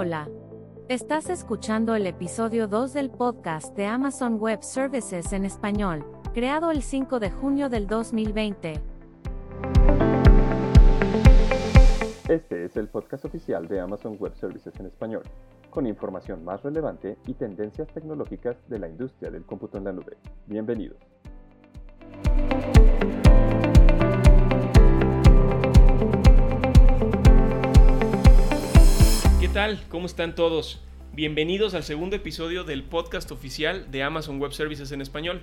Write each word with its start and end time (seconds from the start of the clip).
Hola. 0.00 0.28
Estás 0.88 1.28
escuchando 1.28 1.96
el 1.96 2.06
episodio 2.06 2.68
2 2.68 2.92
del 2.92 3.10
podcast 3.10 3.76
de 3.76 3.86
Amazon 3.86 4.38
Web 4.38 4.62
Services 4.62 5.32
en 5.32 5.44
español, 5.44 6.06
creado 6.32 6.70
el 6.70 6.82
5 6.82 7.18
de 7.18 7.32
junio 7.32 7.68
del 7.68 7.88
2020. 7.88 8.74
Este 12.28 12.64
es 12.64 12.76
el 12.76 12.86
podcast 12.86 13.24
oficial 13.24 13.66
de 13.66 13.80
Amazon 13.80 14.16
Web 14.20 14.36
Services 14.36 14.72
en 14.78 14.86
español, 14.86 15.24
con 15.68 15.84
información 15.84 16.44
más 16.44 16.62
relevante 16.62 17.18
y 17.26 17.34
tendencias 17.34 17.88
tecnológicas 17.88 18.56
de 18.68 18.78
la 18.78 18.88
industria 18.88 19.32
del 19.32 19.44
cómputo 19.44 19.78
en 19.78 19.84
la 19.84 19.92
nube. 19.92 20.16
Bienvenidos. 20.46 20.98
¿Qué 29.48 29.54
tal? 29.54 29.82
¿Cómo 29.88 30.04
están 30.04 30.34
todos? 30.34 30.78
Bienvenidos 31.14 31.72
al 31.72 31.82
segundo 31.82 32.14
episodio 32.14 32.64
del 32.64 32.84
podcast 32.84 33.32
oficial 33.32 33.90
de 33.90 34.02
Amazon 34.02 34.38
Web 34.38 34.52
Services 34.52 34.92
en 34.92 35.00
español. 35.00 35.40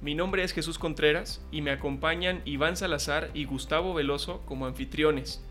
Mi 0.00 0.14
nombre 0.14 0.42
es 0.42 0.52
Jesús 0.52 0.78
Contreras 0.78 1.44
y 1.52 1.60
me 1.60 1.70
acompañan 1.70 2.40
Iván 2.46 2.78
Salazar 2.78 3.30
y 3.34 3.44
Gustavo 3.44 3.92
Veloso 3.92 4.40
como 4.46 4.64
anfitriones. 4.64 5.44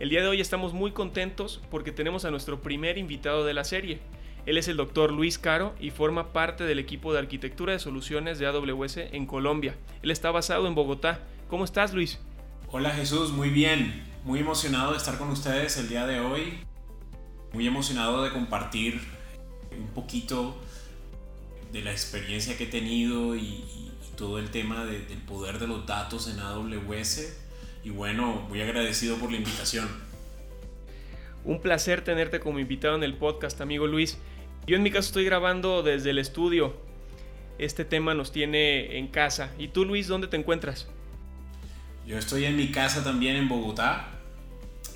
El 0.00 0.08
día 0.08 0.22
de 0.22 0.28
hoy 0.28 0.40
estamos 0.40 0.72
muy 0.72 0.92
contentos 0.92 1.60
porque 1.70 1.92
tenemos 1.92 2.24
a 2.24 2.30
nuestro 2.30 2.62
primer 2.62 2.96
invitado 2.96 3.44
de 3.44 3.52
la 3.52 3.64
serie. 3.64 3.98
Él 4.46 4.56
es 4.56 4.66
el 4.68 4.78
doctor 4.78 5.12
Luis 5.12 5.38
Caro 5.38 5.74
y 5.78 5.90
forma 5.90 6.32
parte 6.32 6.64
del 6.64 6.78
equipo 6.78 7.12
de 7.12 7.18
arquitectura 7.18 7.74
de 7.74 7.80
soluciones 7.80 8.38
de 8.38 8.46
AWS 8.46 8.96
en 8.96 9.26
Colombia. 9.26 9.76
Él 10.02 10.10
está 10.10 10.30
basado 10.30 10.66
en 10.66 10.74
Bogotá. 10.74 11.20
¿Cómo 11.50 11.66
estás, 11.66 11.92
Luis? 11.92 12.18
Hola 12.72 12.92
Jesús, 12.92 13.30
muy 13.30 13.50
bien. 13.50 14.04
Muy 14.24 14.40
emocionado 14.40 14.92
de 14.92 14.96
estar 14.96 15.18
con 15.18 15.28
ustedes 15.28 15.76
el 15.76 15.90
día 15.90 16.06
de 16.06 16.18
hoy 16.20 16.60
muy 17.56 17.66
emocionado 17.66 18.22
de 18.22 18.32
compartir 18.32 19.00
un 19.70 19.88
poquito 19.88 20.54
de 21.72 21.80
la 21.80 21.90
experiencia 21.90 22.54
que 22.58 22.64
he 22.64 22.66
tenido 22.66 23.34
y, 23.34 23.64
todo 24.14 24.38
el 24.38 24.50
tema 24.50 24.86
del 24.86 25.18
poder 25.26 25.58
de 25.58 25.66
los 25.66 25.84
datos 25.86 26.26
en 26.28 26.40
AWS. 26.40 27.36
Y 27.84 27.90
bueno, 27.90 28.46
muy 28.48 28.62
agradecido 28.62 29.16
por 29.16 29.30
la 29.30 29.36
invitación. 29.36 29.86
Un 31.44 31.60
placer 31.60 32.02
tenerte 32.02 32.40
como 32.40 32.58
invitado 32.58 32.96
en 32.96 33.02
el 33.02 33.14
podcast, 33.14 33.60
amigo 33.60 33.86
Luis. 33.86 34.16
Yo 34.66 34.76
en 34.76 34.82
mi 34.82 34.90
caso 34.90 35.08
estoy 35.08 35.26
grabando 35.26 35.82
desde 35.82 36.10
el 36.10 36.18
estudio. 36.18 36.74
Este 37.58 37.84
tema 37.84 38.14
nos 38.14 38.32
tiene 38.32 38.98
en 38.98 39.08
casa. 39.08 39.52
¿Y 39.58 39.68
tú, 39.68 39.84
Luis, 39.84 40.08
dónde 40.08 40.28
te 40.28 40.38
encuentras? 40.38 40.88
Yo 42.06 42.16
estoy 42.16 42.46
en 42.46 42.56
mi 42.56 42.70
casa 42.70 43.04
también 43.04 43.36
en 43.36 43.48
Bogotá, 43.50 44.15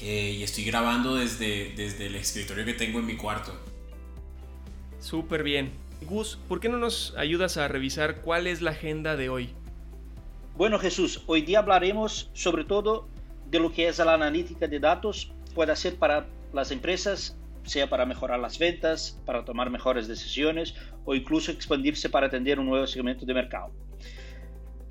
eh, 0.03 0.37
y 0.39 0.43
estoy 0.43 0.65
grabando 0.65 1.15
desde, 1.17 1.73
desde 1.77 2.07
el 2.07 2.17
escritorio 2.17 2.65
que 2.65 2.75
tengo 2.75 2.99
en 2.99 3.07
mi 3.07 3.17
cuarto. 3.17 3.53
Súper 4.99 5.43
bien. 5.43 5.73
Gus, 6.03 6.39
¿por 6.49 6.61
qué 6.61 6.69
no 6.69 6.79
nos 6.79 7.15
ayudas 7.17 7.57
a 7.57 7.69
revisar 7.69 8.23
cuál 8.23 8.47
es 8.47 8.63
la 8.63 8.71
agenda 8.71 9.17
de 9.17 9.29
hoy? 9.29 9.51
Bueno 10.57 10.79
Jesús, 10.79 11.23
hoy 11.27 11.43
día 11.43 11.61
hablaremos 11.61 12.31
sobre 12.33 12.65
todo 12.65 13.09
de 13.47 13.59
lo 13.61 13.73
que 13.73 13.89
es 13.89 13.99
la 13.99 14.15
analítica 14.15 14.67
de 14.67 14.79
datos 14.79 15.33
puede 15.55 15.73
hacer 15.73 15.97
para 15.97 16.27
las 16.53 16.71
empresas, 16.71 17.37
sea 17.65 17.89
para 17.89 18.07
mejorar 18.07 18.41
las 18.41 18.59
ventas, 18.59 19.21
para 19.27 19.45
tomar 19.45 19.71
mejores 19.71 20.09
decisiones 20.09 20.75
o 21.05 21.15
incluso 21.15 21.51
expandirse 21.51 22.09
para 22.09 22.27
atender 22.27 22.59
un 22.59 22.67
nuevo 22.67 22.87
segmento 22.87 23.27
de 23.27 23.35
mercado. 23.35 23.73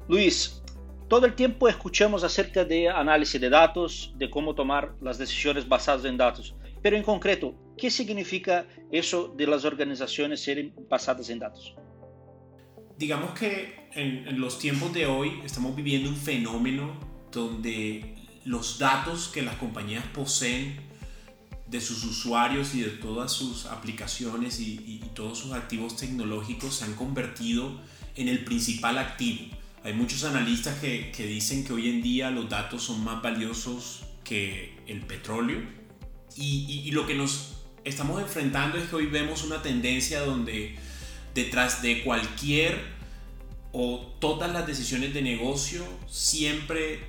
Luis, 0.07 0.61
todo 1.09 1.25
el 1.25 1.33
tiempo 1.33 1.67
escuchamos 1.67 2.23
acerca 2.23 2.63
de 2.63 2.87
análisis 2.87 3.41
de 3.41 3.49
datos, 3.49 4.13
de 4.15 4.29
cómo 4.29 4.53
tomar 4.53 4.93
las 5.01 5.17
decisiones 5.17 5.67
basadas 5.67 6.05
en 6.05 6.17
datos, 6.17 6.55
pero 6.83 6.95
en 6.95 7.03
concreto, 7.03 7.55
¿qué 7.77 7.89
significa 7.89 8.67
eso 8.91 9.33
de 9.35 9.47
las 9.47 9.65
organizaciones 9.65 10.41
ser 10.41 10.71
basadas 10.87 11.29
en 11.31 11.39
datos? 11.39 11.75
Digamos 12.97 13.31
que 13.31 13.89
en, 13.93 14.39
los 14.39 14.59
tiempos 14.59 14.93
de 14.93 15.07
hoy 15.07 15.41
estamos 15.43 15.75
viviendo 15.75 16.09
un 16.09 16.15
fenómeno 16.15 16.93
donde 17.31 18.15
los 18.45 18.77
datos 18.77 19.29
que 19.29 19.41
las 19.41 19.55
compañías 19.55 20.05
poseen 20.13 20.77
de 21.65 21.81
sus 21.81 22.03
usuarios 22.03 22.75
y 22.75 22.81
de 22.81 22.89
todas 22.89 23.31
sus 23.31 23.65
aplicaciones 23.65 24.59
y, 24.59 25.01
todos 25.15 25.39
sus 25.39 25.51
activos 25.51 25.97
tecnológicos 25.97 26.75
se 26.75 26.85
han 26.85 26.93
convertido 26.93 27.81
en 28.15 28.29
el 28.29 28.45
principal 28.45 28.97
activo 28.97 29.58
hay 29.83 29.93
muchos 29.93 30.23
analistas 30.23 30.79
que, 30.79 31.11
dicen 31.17 31.63
que 31.63 31.73
hoy 31.73 31.89
en 31.89 32.01
día 32.01 32.31
los 32.31 32.49
datos 32.49 32.83
son 32.83 33.03
más 33.03 33.21
valiosos 33.21 34.03
que 34.23 34.77
el 34.87 35.01
petróleo 35.01 35.61
y, 36.35 36.91
lo 36.91 37.05
que 37.05 37.15
nos 37.15 37.55
estamos 37.83 38.21
enfrentando 38.21 38.77
es 38.77 38.89
que 38.89 38.95
hoy 38.95 39.05
vemos 39.05 39.43
una 39.43 39.61
tendencia 39.61 40.21
donde 40.21 40.75
detrás 41.33 41.81
de 41.81 42.03
cualquier 42.03 42.77
o 43.71 44.15
todas 44.19 44.51
las 44.51 44.67
decisiones 44.67 45.13
de 45.13 45.21
negocio 45.21 45.85
siempre 46.07 47.01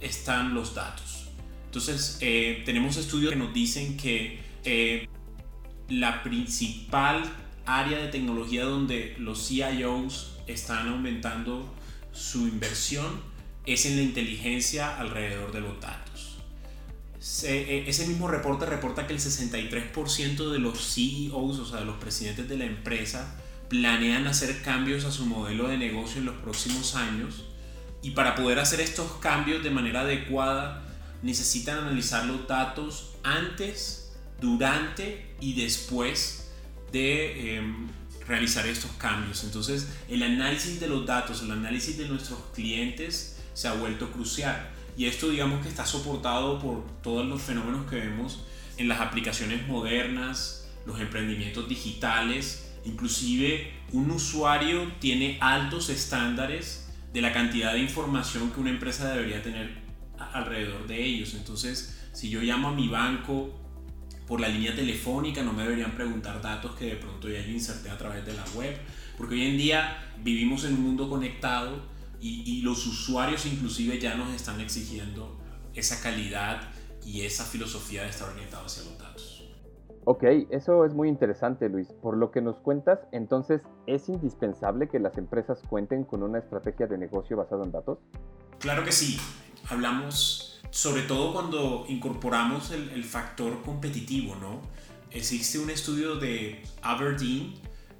están 0.00 0.54
los 0.54 0.74
datos. 0.74 1.28
Entonces 1.66 2.18
eh, 2.20 2.62
tenemos 2.64 2.96
estudios 2.96 3.32
que 3.32 3.38
nos 3.38 3.52
dicen 3.52 3.96
que 3.96 4.40
eh, 4.64 5.08
la 5.88 6.22
principal 6.22 7.22
área 7.66 7.98
de 7.98 8.08
tecnología 8.08 8.64
donde 8.64 9.16
los 9.18 9.48
CIOs 9.48 10.38
están 10.46 10.88
aumentando 10.88 11.74
su 12.16 12.48
inversión 12.48 13.20
es 13.66 13.84
en 13.86 13.96
la 13.96 14.02
inteligencia 14.02 14.98
alrededor 14.98 15.52
de 15.52 15.60
los 15.60 15.80
datos. 15.80 16.38
Eh, 17.44 17.84
ese 17.86 18.06
mismo 18.06 18.28
reporte 18.28 18.66
reporta 18.66 19.06
que 19.06 19.12
el 19.12 19.18
63% 19.18 20.50
de 20.50 20.58
los 20.58 20.94
CEOs, 20.94 21.58
o 21.58 21.66
sea, 21.66 21.80
de 21.80 21.84
los 21.84 21.96
presidentes 21.96 22.48
de 22.48 22.56
la 22.56 22.64
empresa, 22.64 23.34
planean 23.68 24.26
hacer 24.26 24.62
cambios 24.62 25.04
a 25.04 25.10
su 25.10 25.26
modelo 25.26 25.68
de 25.68 25.76
negocio 25.76 26.20
en 26.20 26.26
los 26.26 26.36
próximos 26.36 26.94
años 26.94 27.44
y 28.02 28.10
para 28.10 28.36
poder 28.36 28.60
hacer 28.60 28.80
estos 28.80 29.12
cambios 29.14 29.64
de 29.64 29.70
manera 29.70 30.02
adecuada 30.02 30.84
necesitan 31.22 31.78
analizar 31.78 32.24
los 32.26 32.46
datos 32.46 33.16
antes, 33.24 34.12
durante 34.40 35.34
y 35.40 35.60
después 35.60 36.52
de 36.92 37.56
em, 37.56 37.88
realizar 38.28 38.66
estos 38.66 38.90
cambios. 38.92 39.44
Entonces, 39.44 39.88
el 40.08 40.22
análisis 40.22 40.80
de 40.80 40.88
los 40.88 41.06
datos, 41.06 41.42
el 41.42 41.50
análisis 41.50 41.96
de 41.96 42.08
nuestros 42.08 42.38
clientes 42.54 43.38
se 43.54 43.68
ha 43.68 43.74
vuelto 43.74 44.10
crucial. 44.10 44.70
Y 44.96 45.06
esto 45.06 45.28
digamos 45.28 45.62
que 45.62 45.68
está 45.68 45.84
soportado 45.84 46.58
por 46.58 46.84
todos 47.02 47.26
los 47.26 47.42
fenómenos 47.42 47.88
que 47.88 47.96
vemos 47.96 48.44
en 48.78 48.88
las 48.88 49.00
aplicaciones 49.00 49.66
modernas, 49.66 50.68
los 50.86 51.00
emprendimientos 51.00 51.68
digitales, 51.68 52.72
inclusive 52.84 53.72
un 53.92 54.10
usuario 54.10 54.92
tiene 55.00 55.38
altos 55.40 55.88
estándares 55.90 56.88
de 57.12 57.20
la 57.20 57.32
cantidad 57.32 57.72
de 57.72 57.80
información 57.80 58.50
que 58.50 58.60
una 58.60 58.70
empresa 58.70 59.12
debería 59.12 59.42
tener 59.42 59.78
alrededor 60.18 60.86
de 60.86 61.04
ellos. 61.04 61.34
Entonces, 61.34 61.98
si 62.12 62.30
yo 62.30 62.40
llamo 62.40 62.68
a 62.68 62.72
mi 62.72 62.88
banco 62.88 63.65
por 64.26 64.40
la 64.40 64.48
línea 64.48 64.74
telefónica, 64.74 65.42
no 65.42 65.52
me 65.52 65.62
deberían 65.62 65.92
preguntar 65.92 66.42
datos 66.42 66.74
que 66.76 66.86
de 66.86 66.96
pronto 66.96 67.28
ya 67.28 67.40
yo 67.40 67.52
inserté 67.52 67.90
a 67.90 67.98
través 67.98 68.26
de 68.26 68.34
la 68.34 68.44
web, 68.54 68.76
porque 69.16 69.34
hoy 69.34 69.46
en 69.46 69.56
día 69.56 70.12
vivimos 70.22 70.64
en 70.64 70.74
un 70.74 70.82
mundo 70.82 71.08
conectado 71.08 71.80
y, 72.20 72.42
y 72.44 72.62
los 72.62 72.86
usuarios 72.86 73.46
inclusive 73.46 73.98
ya 73.98 74.14
nos 74.14 74.34
están 74.34 74.60
exigiendo 74.60 75.38
esa 75.74 76.00
calidad 76.02 76.60
y 77.04 77.22
esa 77.22 77.44
filosofía 77.44 78.02
de 78.02 78.10
estar 78.10 78.28
orientado 78.28 78.66
hacia 78.66 78.82
los 78.84 78.98
datos. 78.98 79.36
Ok, 80.08 80.22
eso 80.50 80.84
es 80.84 80.94
muy 80.94 81.08
interesante 81.08 81.68
Luis. 81.68 81.88
Por 82.00 82.16
lo 82.16 82.30
que 82.30 82.40
nos 82.40 82.58
cuentas, 82.58 83.00
entonces, 83.10 83.62
¿es 83.88 84.08
indispensable 84.08 84.88
que 84.88 85.00
las 85.00 85.18
empresas 85.18 85.60
cuenten 85.68 86.04
con 86.04 86.22
una 86.22 86.38
estrategia 86.38 86.86
de 86.86 86.96
negocio 86.96 87.36
basada 87.36 87.64
en 87.64 87.72
datos? 87.72 87.98
Claro 88.60 88.84
que 88.84 88.92
sí. 88.92 89.18
Hablamos 89.68 90.45
sobre 90.70 91.02
todo 91.02 91.32
cuando 91.32 91.86
incorporamos 91.88 92.70
el, 92.70 93.04
factor 93.04 93.62
competitivo, 93.62 94.36
¿no? 94.36 94.60
Existe 95.10 95.58
un 95.58 95.70
estudio 95.70 96.16
de 96.16 96.62
Aberdeen 96.82 97.54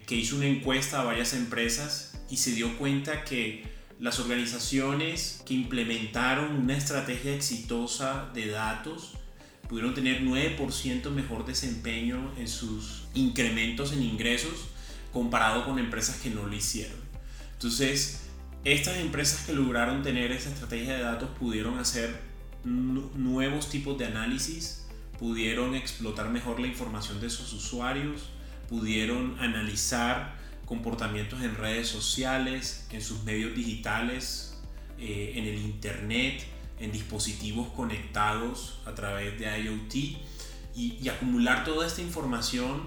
que 0.07 0.17
hizo 0.17 0.37
una 0.37 0.47
encuesta 0.47 1.01
a 1.01 1.05
varias 1.05 1.33
empresas 1.33 2.21
y 2.29 2.37
se 2.37 2.53
dio 2.53 2.77
cuenta 2.79 3.25
que 3.25 3.65
las 3.99 4.21
organizaciones 4.21 5.43
que 5.47 5.55
implementaron 5.55 6.53
una 6.53 6.77
estrategia 6.77 7.35
exitosa 7.35 8.29
de 8.35 8.49
datos 8.49 9.15
pudieron 9.69 9.95
tener 9.95 10.23
9% 10.23 11.11
mejor 11.11 11.47
desempeño 11.47 12.33
en 12.39 12.49
sus 12.49 13.05
incrementos 13.15 13.93
en 13.93 14.03
ingresos 14.03 14.69
comparado 15.13 15.65
con 15.65 15.79
empresas 15.79 16.17
que 16.17 16.31
no 16.31 16.47
lo 16.47 16.55
hicieron. 16.55 16.99
Entonces, 17.55 18.27
estas 18.65 18.99
empresas 18.99 19.47
que 19.47 19.55
lograron 19.55 20.03
tener 20.03 20.31
esa 20.33 20.51
estrategia 20.51 20.95
de 20.95 21.03
datos 21.03 21.31
pudieron 21.39 21.79
hacer 21.79 22.21
nuevos 22.67 23.71
tipos 23.71 23.97
de 23.97 24.07
análisis, 24.07 24.87
pudieron 25.19 25.75
explotar 25.75 26.31
mejor 26.31 26.61
la 26.61 26.67
información 26.67 27.21
de 27.21 27.31
sus 27.31 27.53
usuarios, 27.53 28.31
pudieron 28.69 29.39
analizar 29.39 30.37
comportamientos 30.67 31.43
en 31.43 31.55
redes 31.55 31.89
sociales, 31.89 32.87
en 32.91 33.01
sus 33.01 33.23
medios 33.23 33.55
digitales, 33.55 34.61
eh, 34.99 35.35
en 35.37 35.45
el 35.45 35.59
Internet, 35.59 36.45
en 36.81 36.93
dispositivos 36.93 37.69
conectados 37.69 38.81
a 38.85 38.95
través 38.95 39.39
de 39.39 39.47
IoT 39.61 39.95
y, 40.75 41.09
acumular 41.09 41.65
toda 41.65 41.87
esta 41.87 42.03
información 42.03 42.83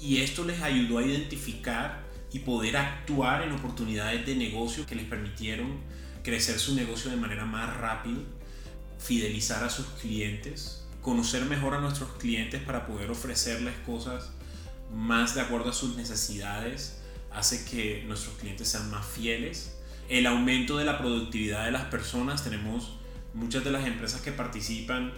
y 0.00 0.18
esto 0.18 0.44
les 0.44 0.62
ayudó 0.62 0.98
a 0.98 1.02
identificar 1.02 2.06
y 2.32 2.40
poder 2.40 2.76
actuar 2.76 3.42
en 3.42 3.52
oportunidades 3.52 4.24
de 4.24 4.36
negocio 4.36 4.86
que 4.86 4.94
les 4.94 5.04
permitieron 5.06 5.80
crecer 6.22 6.58
su 6.58 6.74
negocio 6.74 7.10
de 7.10 7.16
manera 7.16 7.44
más 7.44 7.76
rápida, 7.76 8.18
fidelizar 8.98 9.64
a 9.64 9.70
sus 9.70 9.86
clientes, 10.00 10.84
conocer 11.02 11.44
mejor 11.44 11.74
a 11.74 11.80
nuestros 11.80 12.10
clientes 12.18 12.62
para 12.62 12.86
poder 12.86 13.10
ofrecerles 13.10 13.74
cosas 13.86 14.30
más 14.92 15.34
de 15.34 15.42
acuerdo 15.42 15.70
a 15.70 15.72
sus 15.72 15.96
necesidades, 15.96 16.98
hace 17.32 17.64
que 17.64 18.04
nuestros 18.06 18.36
clientes 18.36 18.68
sean 18.68 18.90
más 18.90 19.06
fieles. 19.06 19.76
El 20.08 20.26
aumento 20.26 20.78
de 20.78 20.84
la 20.84 20.98
productividad 20.98 21.66
de 21.66 21.70
las 21.70 21.84
personas, 21.84 22.42
tenemos 22.42 22.98
muchas 23.34 23.64
de 23.64 23.70
las 23.70 23.86
empresas 23.86 24.20
que 24.22 24.32
participan 24.32 25.12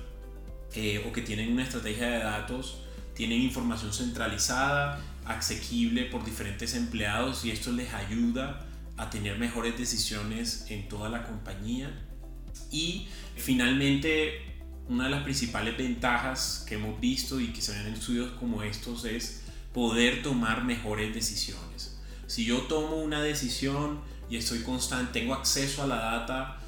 eh, 0.75 1.05
o 1.09 1.12
que 1.12 1.23
tienen 1.23 1.53
una 1.53 1.62
estrategia 1.62 2.09
de 2.09 2.19
datos, 2.19 2.82
tienen 3.15 3.41
información 3.41 3.93
centralizada, 3.93 5.00
asequible 5.25 6.05
por 6.05 6.25
diferentes 6.25 6.75
empleados 6.75 7.44
y 7.44 7.50
esto 7.50 7.73
les 7.73 7.93
ayuda 7.93 8.67
a 8.97 9.11
tener 9.11 9.38
mejores 9.38 9.79
decisiones 9.79 10.67
en 10.69 10.88
toda 10.88 11.09
la 11.09 11.25
compañía. 11.25 11.91
Y 12.70 13.06
finalmente, 13.37 14.43
una 14.88 15.05
de 15.05 15.11
las 15.11 15.23
principales 15.23 15.76
ventajas 15.76 16.64
que 16.69 16.75
hemos 16.75 17.00
visto 17.00 17.41
y 17.41 17.49
que 17.49 17.61
se 17.61 17.73
ven 17.73 17.87
en 17.87 17.94
estudios 17.94 18.32
como 18.32 18.62
estos 18.62 19.05
es 19.05 19.43
poder 19.73 20.23
tomar 20.23 20.64
mejores 20.64 21.14
decisiones. 21.14 21.99
Si 22.26 22.44
yo 22.44 22.62
tomo 22.62 22.97
una 22.97 23.23
decisión 23.23 24.00
y 24.29 24.37
estoy 24.37 24.61
constante, 24.61 25.20
tengo 25.20 25.35
acceso 25.35 25.82
a 25.82 25.87
la 25.87 25.97
data 25.97 26.58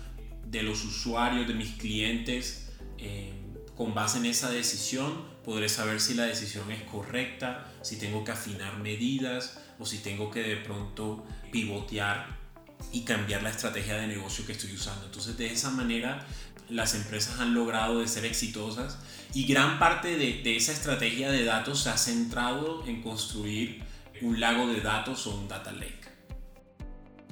de 0.46 0.62
los 0.62 0.84
usuarios, 0.84 1.46
de 1.46 1.54
mis 1.54 1.70
clientes, 1.72 2.68
eh, 2.98 3.32
con 3.76 3.94
base 3.94 4.18
en 4.18 4.26
esa 4.26 4.50
decisión 4.50 5.32
podré 5.44 5.68
saber 5.68 6.00
si 6.00 6.14
la 6.14 6.24
decisión 6.24 6.70
es 6.70 6.82
correcta, 6.82 7.66
si 7.82 7.96
tengo 7.96 8.24
que 8.24 8.30
afinar 8.30 8.78
medidas 8.78 9.58
o 9.78 9.86
si 9.86 9.98
tengo 9.98 10.30
que 10.30 10.42
de 10.42 10.56
pronto 10.56 11.24
pivotear 11.50 12.41
y 12.90 13.04
cambiar 13.04 13.42
la 13.42 13.50
estrategia 13.50 13.96
de 13.96 14.06
negocio 14.06 14.44
que 14.46 14.52
estoy 14.52 14.72
usando. 14.74 15.06
Entonces 15.06 15.36
de 15.36 15.52
esa 15.52 15.70
manera 15.70 16.26
las 16.68 16.94
empresas 16.94 17.38
han 17.40 17.54
logrado 17.54 18.00
de 18.00 18.08
ser 18.08 18.24
exitosas 18.24 18.98
y 19.34 19.46
gran 19.46 19.78
parte 19.78 20.16
de, 20.16 20.56
esa 20.56 20.72
estrategia 20.72 21.30
de 21.30 21.44
datos 21.44 21.82
se 21.82 21.90
ha 21.90 21.96
centrado 21.96 22.86
en 22.86 23.02
construir 23.02 23.82
un 24.22 24.40
lago 24.40 24.66
de 24.66 24.80
datos 24.80 25.26
o 25.26 25.36
un 25.36 25.48
data 25.48 25.72
lake. 25.72 26.02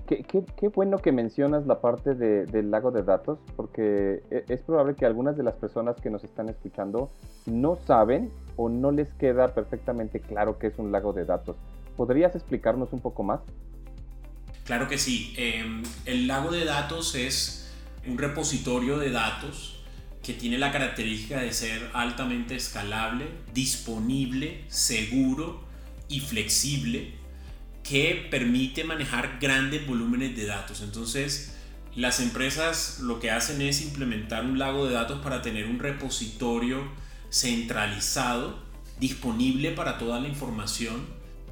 Qué, 0.07 0.69
bueno 0.75 0.99
que 0.99 1.13
mencionas 1.13 1.67
la 1.67 1.81
parte 1.81 2.17
del 2.17 2.71
lago 2.73 2.91
de 2.91 3.05
datos, 3.05 3.39
porque 3.55 4.25
e, 4.31 4.45
es 4.49 4.61
probable 4.63 4.97
que 4.97 5.07
algunas 5.07 5.37
de 5.37 5.45
las 5.45 5.55
personas 5.55 6.01
que 6.01 6.11
nos 6.11 6.25
están 6.25 6.49
escuchando 6.49 7.11
no 7.47 7.77
saben 7.77 8.33
o 8.57 8.69
no 8.69 8.91
les 8.91 9.13
queda 9.15 9.55
perfectamente 9.55 10.19
claro 10.19 10.59
qué 10.59 10.67
es 10.67 10.79
un 10.79 10.91
lago 10.91 11.13
de 11.13 11.27
datos. 11.27 11.57
¿Podrías 11.97 12.35
explicarnos 12.35 12.93
un 12.93 13.01
poco 13.01 13.23
más? 13.23 13.41
Claro 14.71 14.87
que 14.87 14.99
sí. 14.99 15.35
Em, 15.37 15.83
el 16.05 16.29
lago 16.29 16.53
de 16.53 16.65
datos 16.65 17.17
es 17.17 17.73
un 18.07 18.17
repositorio 18.17 18.99
de 18.99 19.11
datos 19.11 19.83
que 20.23 20.33
tiene 20.33 20.59
la 20.59 20.71
característica 20.71 21.41
de 21.41 21.53
ser 21.53 21.91
altamente 21.93 22.55
escalable, 22.55 23.27
disponible, 23.53 24.63
seguro 24.69 25.65
y 26.09 26.21
flexible 26.21 27.15
que 27.83 28.29
permite 28.31 28.85
manejar 28.85 29.39
grandes 29.41 29.85
volúmenes 29.89 30.37
de 30.37 30.47
datos. 30.47 30.83
Entonces, 30.83 31.57
las 31.97 32.21
empresas 32.21 33.01
lo 33.01 33.19
que 33.19 33.33
hacen 33.33 33.61
es 33.63 33.83
implementar 33.83 34.45
un 34.45 34.61
lago 34.61 34.87
de 34.87 34.95
datos 34.95 35.21
para 35.21 35.43
tener 35.43 35.67
un 35.67 35.81
repositorio 35.81 36.89
centralizado, 37.29 38.63
disponible 39.01 39.73
para 39.73 39.99
toda 39.99 40.21
la 40.21 40.29
información, 40.29 41.09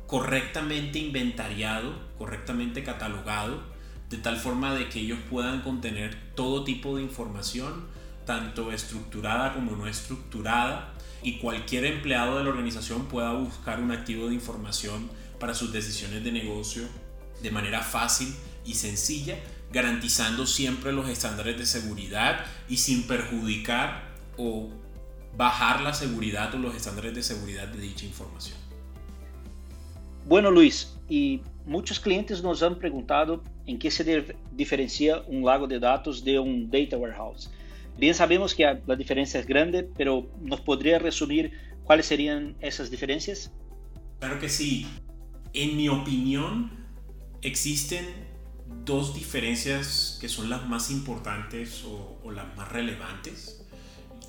correctamente 0.07 1.01
inventariado, 1.01 2.08
correctamente 2.19 2.83
catalogado, 2.83 3.63
de 4.11 4.19
tal 4.19 4.37
forma 4.37 4.75
de 4.75 4.89
que 4.89 5.01
ellos 5.01 5.19
puedan 5.31 5.63
contener 5.63 6.17
todo 6.35 6.65
tipo 6.65 6.97
de 6.97 7.03
información, 7.03 7.87
tanto 8.27 8.73
estructurada 8.73 9.55
como 9.55 9.77
no 9.77 9.87
estructurada, 9.87 10.93
y 11.23 11.39
cualquier 11.39 11.85
empleado 11.85 12.39
de 12.39 12.45
la 12.45 12.51
organización 12.51 13.07
pueda 13.07 13.33
buscar 13.33 13.81
un 13.81 13.91
activo 13.91 14.29
de 14.29 14.35
información 14.35 15.11
para 15.41 15.55
sus 15.55 15.73
decisiones 15.73 16.25
de 16.25 16.33
negocio 16.33 16.85
de 17.43 17.51
manera 17.51 17.81
fácil 17.83 18.35
y 18.65 18.75
sencilla, 18.75 19.37
garantizando 19.73 20.47
siempre 20.47 20.93
los 20.93 21.09
estándares 21.09 21.59
de 21.59 21.67
seguridad 21.67 22.45
y 22.69 22.79
sin 22.79 23.07
perjudicar 23.07 24.09
o 24.37 24.69
bajar 25.37 25.81
la 25.83 25.95
seguridad 25.95 26.55
o 26.55 26.59
los 26.59 26.75
estándares 26.75 27.15
de 27.15 27.23
seguridad 27.23 27.69
de 27.69 27.81
dicha 27.81 28.05
información. 28.05 28.57
Bueno, 30.27 30.51
Luis, 30.51 30.95
y 31.09 31.43
muchos 31.69 32.01
clientes 32.01 32.43
nos 32.43 32.63
han 32.63 32.79
preguntado 32.79 33.45
en 33.67 33.79
qué 33.79 33.91
se 33.91 34.35
diferencia 34.53 35.23
un 35.27 35.45
lago 35.45 35.67
de 35.67 35.79
datos 35.79 36.25
de 36.25 36.39
un 36.39 36.71
data 36.71 36.97
warehouse. 36.97 37.51
Bien 37.99 38.15
sabemos 38.15 38.55
que 38.55 38.65
la 38.87 38.97
diferencia 38.97 39.39
es 39.39 39.47
grande, 39.47 39.83
pero 39.97 40.31
¿nos 40.41 40.61
podría 40.61 40.99
resumir 40.99 41.53
cuáles 41.85 42.07
serían 42.07 42.57
esas 42.61 42.91
diferencias? 42.91 43.53
Claro 44.19 44.39
que 44.39 44.49
sí. 44.49 44.87
En 45.53 45.77
mi 45.77 45.89
opinión, 45.89 46.71
existen 47.43 48.07
dos 48.85 49.15
diferencias 49.15 50.19
que 50.21 50.29
son 50.29 50.49
las 50.49 50.67
más 50.67 50.91
importantes 50.91 51.85
o, 51.85 52.31
las 52.31 52.57
más 52.57 52.71
relevantes. 52.71 53.67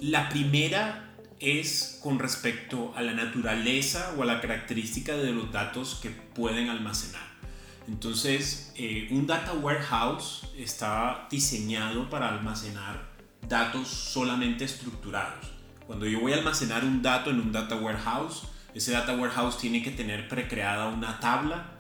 La 0.01 0.30
primera 0.30 1.08
es 1.39 2.00
con 2.03 2.19
respecto 2.19 2.94
a 2.95 3.01
la 3.01 3.13
naturaleza 3.13 4.13
o 4.18 4.24
a 4.24 4.25
la 4.25 4.41
característica 4.41 5.15
de 5.15 5.31
los 5.31 5.51
datos 5.51 6.00
que 6.01 6.09
pueden 6.09 6.69
almacenar. 6.69 7.27
Entonces, 7.88 8.71
eh, 8.75 9.07
un 9.12 9.25
data 9.25 9.53
warehouse 9.53 10.44
está 10.57 11.27
diseñado 11.31 12.09
para 12.09 12.30
almacenar 12.30 13.09
datos 13.47 13.88
solamente 13.88 14.65
estructurados. 14.65 15.45
Cuando 15.88 16.06
yo 16.06 16.19
voy 16.19 16.33
a 16.33 16.36
almacenar 16.36 16.83
un 16.83 17.01
dato 17.01 17.31
en 17.31 17.39
un 17.39 17.51
data 17.51 17.75
warehouse, 17.75 18.44
ese 18.75 18.91
data 18.91 19.15
warehouse 19.15 19.57
tiene 19.57 19.81
que 19.81 19.89
tener 19.89 20.27
precreada 20.27 20.88
una 20.88 21.19
tabla, 21.19 21.80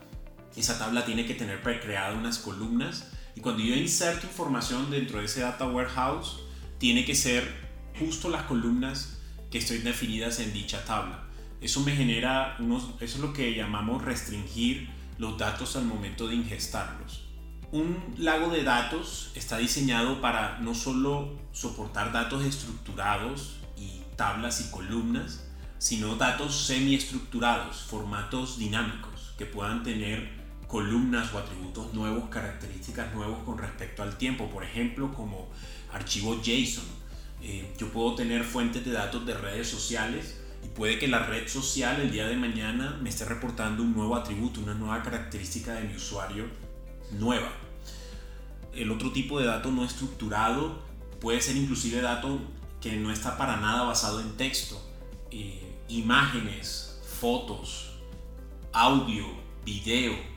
esa 0.55 0.79
tabla 0.79 1.05
tiene 1.05 1.25
que 1.25 1.35
tener 1.35 1.61
precreada 1.61 2.15
unas 2.15 2.39
columnas 2.39 3.11
y 3.35 3.41
cuando 3.41 3.61
yo 3.61 3.75
inserto 3.75 4.25
información 4.25 4.89
dentro 4.89 5.19
de 5.19 5.25
ese 5.25 5.41
data 5.41 5.67
warehouse, 5.67 6.39
tiene 6.79 7.05
que 7.05 7.13
ser 7.13 7.69
justo 7.99 8.29
las 8.29 8.43
columnas 8.43 9.18
que 9.49 9.57
estoy 9.57 9.79
definidas 9.79 10.39
en 10.39 10.53
dicha 10.53 10.83
tabla. 10.85 11.23
Eso 11.61 11.81
me 11.81 11.95
genera 11.95 12.57
eso 12.59 12.99
es 12.99 13.19
lo 13.19 13.33
que 13.33 13.53
llamamos 13.53 14.03
restringir 14.03 14.89
los 15.17 15.37
datos 15.37 15.75
al 15.75 15.85
momento 15.85 16.27
de 16.27 16.35
ingestarlos. 16.35 17.25
Un 17.71 18.15
lago 18.17 18.49
de 18.49 18.63
datos 18.63 19.31
está 19.35 19.57
diseñado 19.57 20.21
para 20.21 20.59
no 20.59 20.73
solo 20.73 21.37
soportar 21.51 22.11
datos 22.11 22.43
estructurados 22.43 23.57
y 23.77 24.01
tablas 24.15 24.61
y 24.61 24.71
columnas, 24.71 25.45
sino 25.77 26.15
datos 26.15 26.65
semiestructurados, 26.65 27.83
formatos 27.83 28.57
dinámicos 28.57 29.33
que 29.37 29.45
puedan 29.45 29.83
tener 29.83 30.39
columnas 30.67 31.33
o 31.33 31.39
atributos 31.39 31.93
nuevos, 31.93 32.29
características 32.29 33.13
nuevos 33.13 33.43
con 33.43 33.57
respecto 33.57 34.03
al 34.03 34.17
tiempo, 34.17 34.49
por 34.49 34.63
ejemplo, 34.63 35.13
como 35.13 35.49
archivos 35.91 36.39
JSON. 36.43 36.85
Eh, 37.41 37.73
yo 37.77 37.89
puedo 37.89 38.15
tener 38.15 38.43
fuentes 38.43 38.83
de 38.85 38.91
datos 38.91 39.25
de 39.25 39.33
redes 39.33 39.69
sociales 39.69 40.39
y 40.63 40.67
puede 40.69 40.99
que 40.99 41.07
la 41.07 41.25
red 41.25 41.47
social 41.47 42.01
el 42.01 42.11
día 42.11 42.27
de 42.27 42.35
mañana 42.35 42.99
me 43.01 43.09
esté 43.09 43.25
reportando 43.25 43.83
un 43.83 43.93
nuevo 43.93 44.15
atributo, 44.15 44.59
una 44.59 44.73
nueva 44.73 45.01
característica 45.01 45.73
de 45.73 45.87
mi 45.87 45.95
usuario 45.95 46.45
nueva. 47.11 47.51
El 48.73 48.91
otro 48.91 49.11
tipo 49.11 49.39
de 49.39 49.47
dato 49.47 49.71
no 49.71 49.83
estructurado 49.85 50.79
puede 51.19 51.41
ser 51.41 51.55
inclusive 51.55 52.01
dato 52.01 52.39
que 52.81 52.93
no 52.93 53.11
está 53.11 53.37
para 53.37 53.57
nada 53.57 53.83
basado 53.83 54.19
en 54.21 54.37
texto. 54.37 54.81
Eh, 55.31 55.75
imágenes, 55.87 57.01
fotos, 57.19 57.91
audio, 58.71 59.25
video 59.65 60.28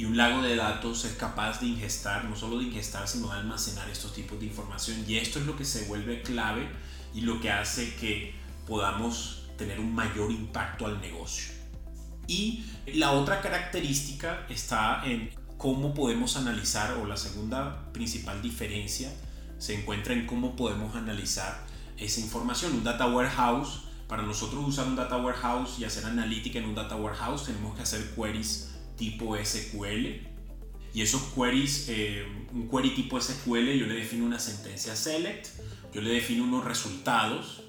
y 0.00 0.06
un 0.06 0.16
lago 0.16 0.40
de 0.40 0.56
datos 0.56 1.04
es 1.04 1.12
capaz 1.12 1.60
de 1.60 1.66
ingestar, 1.66 2.24
no 2.24 2.34
solo 2.34 2.56
de 2.56 2.64
ingestar, 2.64 3.06
sino 3.06 3.28
de 3.28 3.34
almacenar 3.34 3.86
estos 3.90 4.14
tipos 4.14 4.40
de 4.40 4.46
información. 4.46 5.04
Y 5.06 5.18
esto 5.18 5.38
es 5.38 5.44
lo 5.44 5.58
que 5.58 5.66
se 5.66 5.84
vuelve 5.88 6.22
clave 6.22 6.66
y 7.12 7.20
lo 7.20 7.38
que 7.38 7.50
hace 7.50 7.94
que 7.96 8.32
podamos 8.66 9.42
tener 9.58 9.78
un 9.78 9.94
mayor 9.94 10.32
impacto 10.32 10.86
al 10.86 11.02
negocio. 11.02 11.52
Y 12.26 12.64
la 12.94 13.12
otra 13.12 13.42
característica 13.42 14.46
está 14.48 15.02
en 15.04 15.34
cómo 15.58 15.92
podemos 15.92 16.38
analizar, 16.38 16.92
o 16.92 17.04
la 17.04 17.18
segunda 17.18 17.92
principal 17.92 18.40
diferencia 18.40 19.12
se 19.58 19.78
encuentra 19.78 20.14
en 20.14 20.26
cómo 20.26 20.56
podemos 20.56 20.96
analizar 20.96 21.66
esa 21.98 22.20
información. 22.20 22.72
Un 22.72 22.84
data 22.84 23.06
warehouse 23.06 23.82
para 24.08 24.22
nosotros 24.22 24.66
usar 24.66 24.86
un 24.86 24.96
data 24.96 25.18
warehouse 25.18 25.78
y 25.78 25.84
hacer 25.84 26.06
analítica 26.06 26.58
en 26.58 26.64
un 26.64 26.74
data 26.74 26.96
warehouse 26.96 27.44
tenemos 27.44 27.76
que 27.76 27.82
hacer 27.82 28.14
queries 28.14 28.69
tipo 29.00 29.36
SQL. 29.36 30.28
Y 30.94 31.02
esos 31.02 31.22
queries, 31.34 31.86
eh, 31.88 32.24
un 32.52 32.68
query 32.68 32.94
tipo 32.94 33.20
SQL, 33.20 33.72
yo 33.72 33.86
le 33.86 33.94
defino 33.94 34.24
una 34.24 34.38
sentencia 34.38 34.94
select, 34.94 35.48
yo 35.92 36.00
le 36.00 36.12
defino 36.12 36.44
unos 36.44 36.64
resultados 36.64 37.64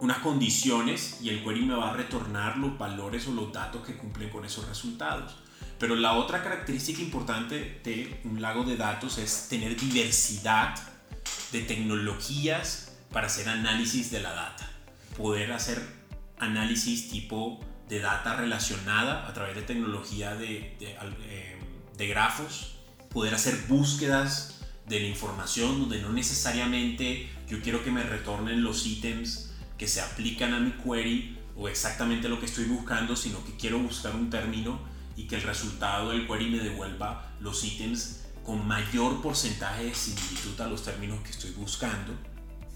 unas 0.00 0.18
condiciones 0.18 1.18
y 1.22 1.30
el 1.30 1.42
query 1.42 1.62
me 1.62 1.74
va 1.74 1.90
a 1.90 1.92
retornar 1.92 2.56
los 2.58 2.78
valores 2.78 3.26
o 3.26 3.32
los 3.32 3.52
datos 3.52 3.84
que 3.84 3.96
cumplen 3.96 4.30
con 4.30 4.44
esos 4.44 4.68
resultados. 4.68 5.36
Pero 5.78 5.96
la 5.96 6.14
otra 6.14 6.42
característica 6.42 7.02
importante 7.02 7.80
de 7.84 8.20
un 8.24 8.40
lago 8.40 8.64
de 8.64 8.76
datos 8.76 9.18
es 9.18 9.48
tener 9.48 9.76
diversidad 9.78 10.74
de 11.52 11.62
tecnologías 11.62 12.96
para 13.12 13.26
hacer 13.26 13.48
análisis 13.48 14.10
de 14.10 14.20
la 14.20 14.32
data. 14.32 14.70
Poder 15.16 15.52
hacer 15.52 15.82
análisis 16.38 17.10
tipo 17.10 17.60
de 17.88 18.00
data 18.00 18.36
relacionada 18.36 19.26
a 19.26 19.32
través 19.32 19.56
de 19.56 19.62
tecnología 19.62 20.34
de, 20.34 20.76
eh, 20.80 21.58
de 21.96 22.08
grafos. 22.08 22.76
Poder 23.10 23.34
hacer 23.34 23.56
búsquedas 23.68 24.60
de 24.86 25.00
la 25.00 25.06
información 25.06 25.80
donde 25.80 26.00
no 26.00 26.12
necesariamente 26.12 27.30
yo 27.48 27.60
quiero 27.60 27.82
que 27.84 27.90
me 27.90 28.02
retornen 28.02 28.62
los 28.62 28.86
ítems 28.86 29.54
que 29.76 29.86
se 29.86 30.00
aplican 30.00 30.54
a 30.54 30.60
mi 30.60 30.72
query 30.72 31.38
o 31.56 31.68
exactamente 31.68 32.28
lo 32.28 32.38
que 32.40 32.46
estoy 32.46 32.64
buscando, 32.64 33.16
sino 33.16 33.44
que 33.44 33.56
quiero 33.56 33.78
buscar 33.78 34.14
un 34.14 34.30
término 34.30 34.80
y 35.16 35.26
que 35.26 35.36
el 35.36 35.42
resultado 35.42 36.10
del 36.10 36.26
query 36.26 36.50
me 36.50 36.58
devuelva 36.58 37.32
los 37.40 37.64
ítems 37.64 38.26
con 38.44 38.66
mayor 38.66 39.20
porcentaje 39.20 39.84
de 39.84 39.94
similitud 39.94 40.60
a 40.60 40.68
los 40.68 40.84
términos 40.84 41.20
que 41.22 41.30
estoy 41.30 41.50
buscando. 41.50 42.14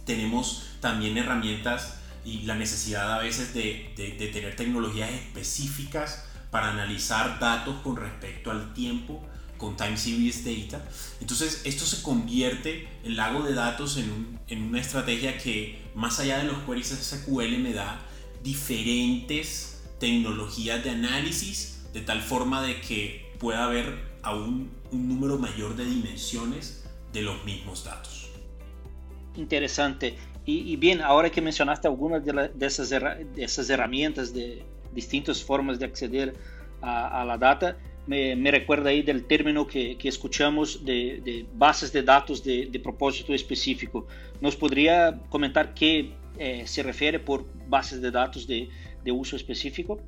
Tenemos 0.04 0.66
también 0.81 1.16
herramientas 1.16 1.99
y 2.25 2.43
la 2.43 2.55
necesidad 2.55 3.12
a 3.12 3.19
veces 3.19 3.55
de, 3.55 3.93
de 3.97 4.29
tener 4.29 4.57
tecnologías 4.57 5.11
específicas 5.11 6.25
para 6.50 6.71
analizar 6.71 7.38
datos 7.41 7.81
con 7.83 7.97
respecto 7.97 8.50
al 8.50 8.75
tiempo 8.75 9.23
con 9.62 9.76
Time 9.76 9.97
Series 9.97 10.45
Data. 10.45 10.85
Entonces 11.21 11.62
esto 11.64 11.87
se 11.87 12.02
convierte 12.02 12.88
el 13.05 13.17
lago 13.17 13.43
de 13.45 13.55
datos 13.55 13.97
en, 13.97 14.41
en 14.49 14.62
una 14.64 14.81
estrategia 14.81 15.38
que 15.38 15.79
más 15.95 16.19
allá 16.19 16.38
de 16.38 16.45
los 16.45 16.59
queries 16.64 16.88
SQL 16.88 17.59
me 17.59 17.73
da 17.73 18.00
diferentes 18.43 19.85
tecnologías 20.00 20.83
de 20.83 20.91
análisis 20.91 21.85
de 21.93 22.00
tal 22.00 22.21
forma 22.21 22.61
de 22.61 22.81
que 22.81 23.33
pueda 23.38 23.64
haber 23.64 24.19
aún 24.23 24.71
un 24.91 25.09
número 25.09 25.38
mayor 25.38 25.76
de 25.76 25.85
dimensiones 25.85 26.85
de 27.12 27.23
los 27.23 27.45
mismos 27.45 27.85
datos. 27.85 28.31
Interesante. 29.37 30.19
Y, 30.45 30.73
y 30.73 30.77
bien, 30.77 31.01
ahora 31.01 31.31
que 31.31 31.41
mencionaste 31.41 31.87
algunas 31.87 32.25
de, 32.25 32.33
la, 32.33 32.49
de, 32.49 32.67
esas, 32.67 32.91
de, 32.91 33.27
esas, 33.37 33.71
herramientas 33.71 34.35
de 34.35 34.65
distintas 34.93 35.43
formas 35.43 35.79
de 35.79 35.87
acceder 35.87 36.35
a, 36.81 37.23
a 37.23 37.25
la 37.25 37.39
data, 37.39 37.77
me, 38.07 38.35
me, 38.35 38.51
recuerda 38.51 38.91
ahí 38.91 39.03
del 39.03 39.25
término 39.25 39.67
que, 39.67 39.97
que 39.97 40.09
escuchamos 40.09 40.85
de, 40.85 41.21
de, 41.25 41.47
bases 41.55 41.93
de 41.93 42.03
datos 42.03 42.43
de, 42.43 42.67
de, 42.67 42.81
propósito 42.81 43.33
específico. 43.33 44.07
¿Nos 44.41 44.57
podría 44.57 45.21
comentar 45.29 45.75
qué 45.75 46.15
eh, 46.39 46.65
se 46.67 46.83
refiere 46.83 47.21
por 47.21 47.47
bases 47.69 48.01
de 48.01 48.11
datos 48.11 48.47
de, 48.47 48.69
uso 49.13 49.37
específico? 49.37 50.01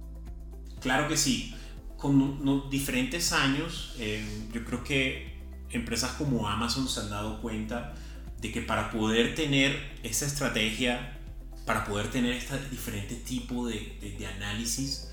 Claro 0.80 1.08
que 1.08 1.16
sí. 1.16 1.54
Con 1.96 2.44
no, 2.44 2.68
diferentes 2.68 3.32
años, 3.32 3.94
eh, 3.98 4.24
yo 4.52 4.64
creo 4.64 4.82
que 4.82 5.34
empresas 5.70 6.12
como 6.12 6.48
Amazon 6.48 6.88
se 6.88 7.00
han 7.00 7.10
dado 7.10 7.40
cuenta 7.40 7.94
de 8.40 8.52
que 8.52 8.62
para 8.62 8.90
poder 8.90 9.34
tener 9.34 9.98
esa 10.02 10.26
estrategia, 10.26 11.18
para 11.66 11.84
poder 11.84 12.10
tener 12.10 12.32
este 12.32 12.58
diferente 12.70 13.14
tipo 13.14 13.66
de, 13.66 14.16
de 14.18 14.26
análisis, 14.26 15.08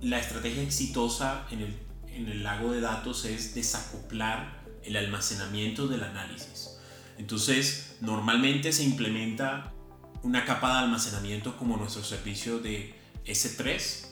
la 0.00 0.18
estrategia 0.18 0.62
exitosa 0.62 1.46
en 1.50 1.60
el 1.60 1.86
en 2.16 2.28
el 2.28 2.42
lago 2.42 2.72
de 2.72 2.80
datos 2.80 3.26
es 3.26 3.54
desacoplar 3.54 4.62
el 4.82 4.96
almacenamiento 4.96 5.86
del 5.86 6.02
análisis. 6.02 6.78
Entonces, 7.18 7.96
normalmente 8.00 8.72
se 8.72 8.84
implementa 8.84 9.72
una 10.22 10.44
capa 10.44 10.72
de 10.72 10.78
almacenamiento 10.84 11.56
como 11.58 11.76
nuestro 11.76 12.02
servicio 12.02 12.58
de 12.58 12.94
S3. 13.26 14.06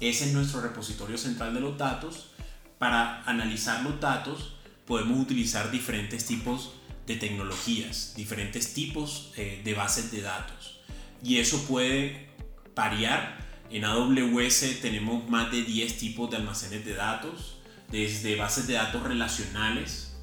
Ese 0.00 0.24
es 0.26 0.32
nuestro 0.32 0.60
repositorio 0.60 1.16
central 1.16 1.54
de 1.54 1.60
los 1.60 1.78
datos. 1.78 2.32
Para 2.78 3.22
analizar 3.24 3.82
los 3.82 3.98
datos 4.00 4.56
podemos 4.86 5.18
utilizar 5.18 5.70
diferentes 5.70 6.26
tipos 6.26 6.74
de 7.10 7.16
tecnologías, 7.16 8.14
diferentes 8.16 8.72
tipos 8.72 9.32
eh, 9.36 9.60
de 9.64 9.74
bases 9.74 10.10
de 10.10 10.22
datos. 10.22 10.80
Y 11.22 11.38
eso 11.38 11.62
puede 11.66 12.28
variar 12.74 13.40
en 13.70 13.84
AWS 13.84 14.80
tenemos 14.82 15.28
más 15.28 15.52
de 15.52 15.62
10 15.62 15.98
tipos 15.98 16.28
de 16.28 16.38
almacenes 16.38 16.84
de 16.84 16.94
datos, 16.94 17.58
desde 17.88 18.34
bases 18.34 18.66
de 18.66 18.74
datos 18.74 19.02
relacionales, 19.04 20.16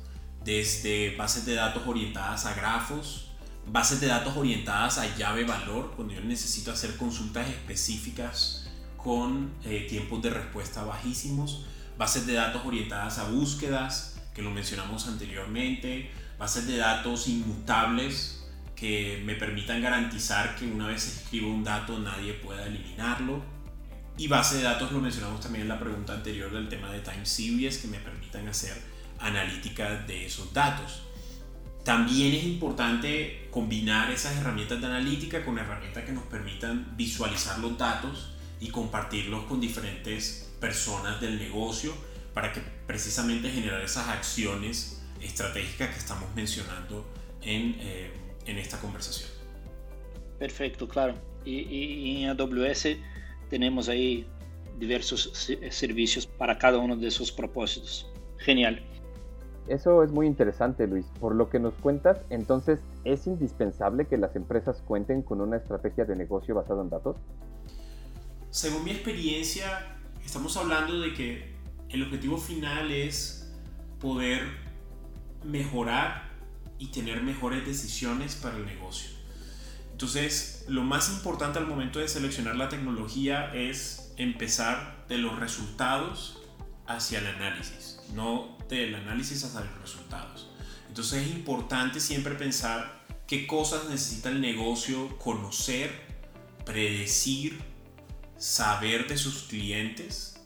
desde 0.44 1.15
bases 1.15 1.46
de 1.46 1.56
datos 1.56 1.84
orientadas 1.88 2.46
a 2.46 2.53
grafos, 2.56 3.32
bases 3.65 4.01
de 4.01 4.08
datos 4.08 4.36
orientadas 4.36 4.98
a 4.98 5.15
llave 5.15 5.46
valor, 5.46 5.94
cuando 5.96 6.13
yo 6.13 6.22
necesito 6.22 6.72
hacer 6.72 6.98
consultas 6.98 7.48
específicas 7.48 8.70
con 8.98 9.53
eh, 9.63 9.88
tiempos 9.89 10.22
de 10.22 10.29
respuesta 10.29 10.84
bajísimos, 10.84 11.65
bases 11.98 12.27
de 12.27 12.34
datos 12.34 12.65
orientadas 12.65 13.17
a 13.17 13.29
búsquedas, 13.29 14.20
que 14.34 14.41
lo 14.41 14.51
mencionamos 14.51 15.08
anteriormente, 15.08 16.12
bases 16.38 16.67
de 16.67 16.77
datos 16.77 17.27
inmutables, 17.27 18.46
que 18.75 19.22
me 19.25 19.36
permitan 19.36 19.82
garantizar 19.82 20.56
que 20.56 20.65
una 20.65 20.88
vez 20.88 21.08
escribo 21.08 21.51
un 21.51 21.63
dato 21.63 21.98
nadie 22.00 22.34
pueda 22.34 22.65
eliminarlo. 22.65 23.44
Y 24.17 24.27
base 24.27 24.58
de 24.58 24.63
datos 24.63 24.91
lo 24.91 25.00
mencionamos 25.00 25.41
también 25.41 25.63
en 25.63 25.70
la 25.70 25.79
pregunta 25.79 26.13
anterior 26.13 26.51
del 26.51 26.70
tema 26.70 26.91
de 26.91 27.00
time 27.00 27.25
series 27.25 27.79
que 27.79 27.88
me 27.88 28.00
permitan 28.00 28.48
hacer 28.48 28.79
analítica 29.20 29.96
de 30.08 30.25
esos 30.25 30.53
datos. 30.53 31.03
También 31.84 32.34
es 32.34 32.44
importante 32.44 33.48
combinar 33.50 34.12
esas 34.12 34.36
herramientas 34.38 34.79
de 34.82 34.88
analítica 34.88 35.44
con 35.44 35.58
herramientas 35.58 36.03
que 36.03 36.12
nos 36.12 36.25
permitan 36.25 36.98
visualizar 36.98 37.58
los 37.60 37.77
datos 37.77 38.34
y 38.60 38.70
compartirlos 38.70 39.46
con 39.46 39.62
diferentes 39.62 40.51
personas 40.60 41.22
del 41.22 41.39
negocio 41.39 41.94
para 42.34 42.51
que 42.51 42.62
precisamente 42.86 43.50
generar 43.50 43.82
esas 43.82 44.08
acciones 44.10 44.97
estratégicas 45.21 45.89
que 45.89 46.00
estamos 46.00 46.33
mencionando 46.36 47.05
en 47.41 47.75
eh, 47.79 48.12
en 48.47 48.57
esta 48.57 48.79
conversación. 48.79 49.29
Perfecto, 50.39 50.88
claro. 50.88 51.13
Y, 51.45 51.59
y, 51.62 52.24
en 52.24 52.29
AWS 52.29 52.97
tenemos 53.50 53.88
ahí 53.89 54.27
diversos 54.79 55.31
servicios 55.69 56.25
para 56.25 56.57
cada 56.57 56.77
uno 56.77 56.95
de 56.95 57.07
esos 57.07 57.31
propósitos. 57.31 58.12
Genial. 58.38 58.83
Eso 59.67 60.03
es 60.03 60.12
muy 60.12 60.27
interesante, 60.27 60.88
Luis. 60.88 61.05
Por 61.19 61.36
lo 61.36 61.50
que 61.50 61.59
nos 61.59 61.74
cuentas, 61.75 62.19
entonces, 62.29 62.79
¿es 63.03 63.27
indispensable 63.27 64.05
que 64.05 64.17
las 64.17 64.36
empresas 64.36 64.81
cuenten 64.86 65.21
con 65.21 65.41
una 65.41 65.57
estrategia 65.57 66.05
de 66.05 66.15
negocio 66.15 66.55
basada 66.55 66.81
en 66.81 66.89
datos? 66.89 67.17
Según 68.50 68.86
mi 68.86 68.91
experiencia, 68.91 69.97
estamos 70.25 70.55
hablando 70.55 71.00
de 71.00 71.13
que 71.13 71.53
el 71.89 72.03
objetivo 72.03 72.38
final 72.38 72.91
es 72.91 73.53
poder 74.00 74.66
mejorar 75.44 76.29
y 76.79 76.88
tener 76.88 77.22
mejores 77.24 77.65
decisiones 77.65 78.36
para 78.36 78.58
el 78.58 78.65
negocio. 78.65 79.10
Entonces, 79.91 80.65
lo 80.67 80.84
más 80.84 81.10
importante 81.10 81.58
al 81.58 81.65
momento 81.65 82.00
de 82.00 82.08
seleccionar 82.08 82.56
la 82.56 82.70
tecnología 82.70 83.51
es 83.53 84.13
empezar 84.17 85.06
de 85.10 85.17
los 85.17 85.39
resultados 85.39 86.41
hacia 86.86 87.20
el 87.20 87.27
análisis, 87.27 88.00
no 88.13 88.58
del 88.70 88.96
análisis 88.96 89.44
hacia 89.44 89.62
los 89.62 89.82
resultados. 89.82 90.50
Entonces 90.88 91.27
es 91.27 91.36
importante 91.36 92.00
siempre 92.00 92.36
pensar 92.36 93.06
qué 93.27 93.46
cosas 93.46 93.89
necesita 93.89 94.29
el 94.29 94.41
negocio 94.41 95.17
conocer, 95.20 95.91
predecir, 96.65 97.60
saber 98.38 99.08
de 99.08 99.17
sus 99.17 99.44
clientes, 99.44 100.41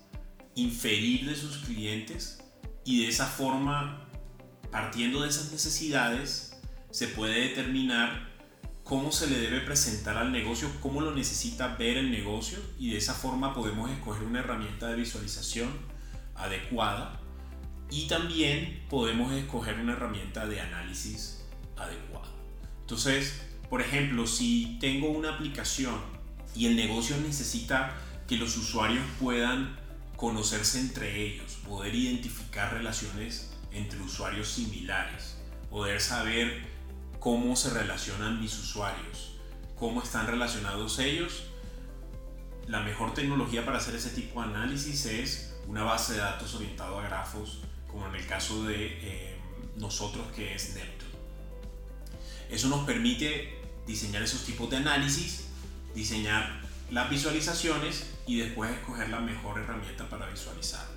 inferir 0.56 1.30
de 1.30 1.36
sus 1.36 1.58
clientes 1.58 2.44
y 2.84 3.04
de 3.04 3.10
esa 3.10 3.28
forma 3.28 4.08
partiendo 4.72 5.22
de 5.22 5.30
esas 5.30 5.52
necesidades, 5.52 6.60
se 6.92 7.08
puede 7.08 7.50
determinar 7.50 8.32
cómo 8.84 9.12
se 9.12 9.28
le 9.28 9.40
debe 9.40 9.62
presentar 9.62 10.18
al 10.18 10.32
negocio, 10.32 10.70
cómo 10.82 11.02
lo 11.02 11.14
necesita 11.14 11.76
ver 11.76 11.98
el 11.98 12.12
negocio 12.12 12.60
y 12.80 12.92
de 12.92 12.98
esa 12.98 13.14
forma 13.14 13.54
podemos 13.54 13.90
escoger 13.92 14.24
una 14.24 14.40
herramienta 14.40 14.88
de 14.88 14.96
visualización 14.96 15.70
adecuada 16.36 17.20
y 17.90 18.08
también 18.08 18.86
podemos 18.90 19.32
escoger 19.34 19.80
una 19.80 19.94
herramienta 19.94 20.48
de 20.48 20.62
análisis 20.62 21.44
adecuada. 21.78 22.28
Entonces, 22.82 23.42
por 23.70 23.82
ejemplo, 23.82 24.28
si 24.28 24.78
tengo 24.80 25.10
una 25.10 25.36
aplicación 25.36 25.96
y 26.56 26.66
el 26.66 26.76
negocio 26.76 27.16
necesita 27.18 27.96
que 28.28 28.38
los 28.38 28.58
usuarios 28.58 29.04
puedan 29.20 29.78
conocerse 30.18 30.80
entre 30.80 31.26
ellos, 31.26 31.58
poder 31.68 31.96
identificar 31.96 32.74
relaciones 32.74 33.51
entre 33.72 34.00
usuarios 34.02 34.48
similares, 34.48 35.38
poder 35.70 36.02
saber 36.02 36.66
cómo 37.20 37.56
se 37.56 37.70
relacionan 37.70 38.40
mis 38.42 38.58
usuarios, 38.58 39.36
cómo 39.76 40.02
están 40.02 40.28
relacionados 40.28 41.00
ellos. 41.00 41.44
La 42.68 42.82
mejor 42.82 43.14
tecnología 43.14 43.66
para 43.66 43.78
hacer 43.78 43.96
ese 43.96 44.10
tipo 44.10 44.42
de 44.42 44.50
análisis 44.50 45.06
es 45.06 45.56
una 45.68 45.84
base 45.84 46.14
de 46.14 46.20
datos 46.20 46.54
orientado 46.56 47.00
a 47.00 47.04
grafos, 47.04 47.60
como 47.88 48.08
en 48.08 48.16
el 48.16 48.26
caso 48.26 48.64
de 48.64 48.88
eh, 49.02 49.40
nosotros 49.78 50.26
que 50.36 50.56
es 50.56 50.76
Neptune. 50.76 51.12
Eso 52.50 52.68
nos 52.68 52.86
permite 52.86 53.60
diseñar 53.88 54.22
esos 54.24 54.44
tipos 54.44 54.70
de 54.70 54.78
análisis 54.78 55.52
diseñar 55.94 56.62
las 56.90 57.10
visualizaciones 57.10 58.10
y 58.28 58.40
después 58.40 58.72
escoger 58.72 59.10
la 59.10 59.20
mejor 59.20 59.60
herramienta 59.60 60.08
para 60.10 60.28
visualizarlos. 60.28 60.91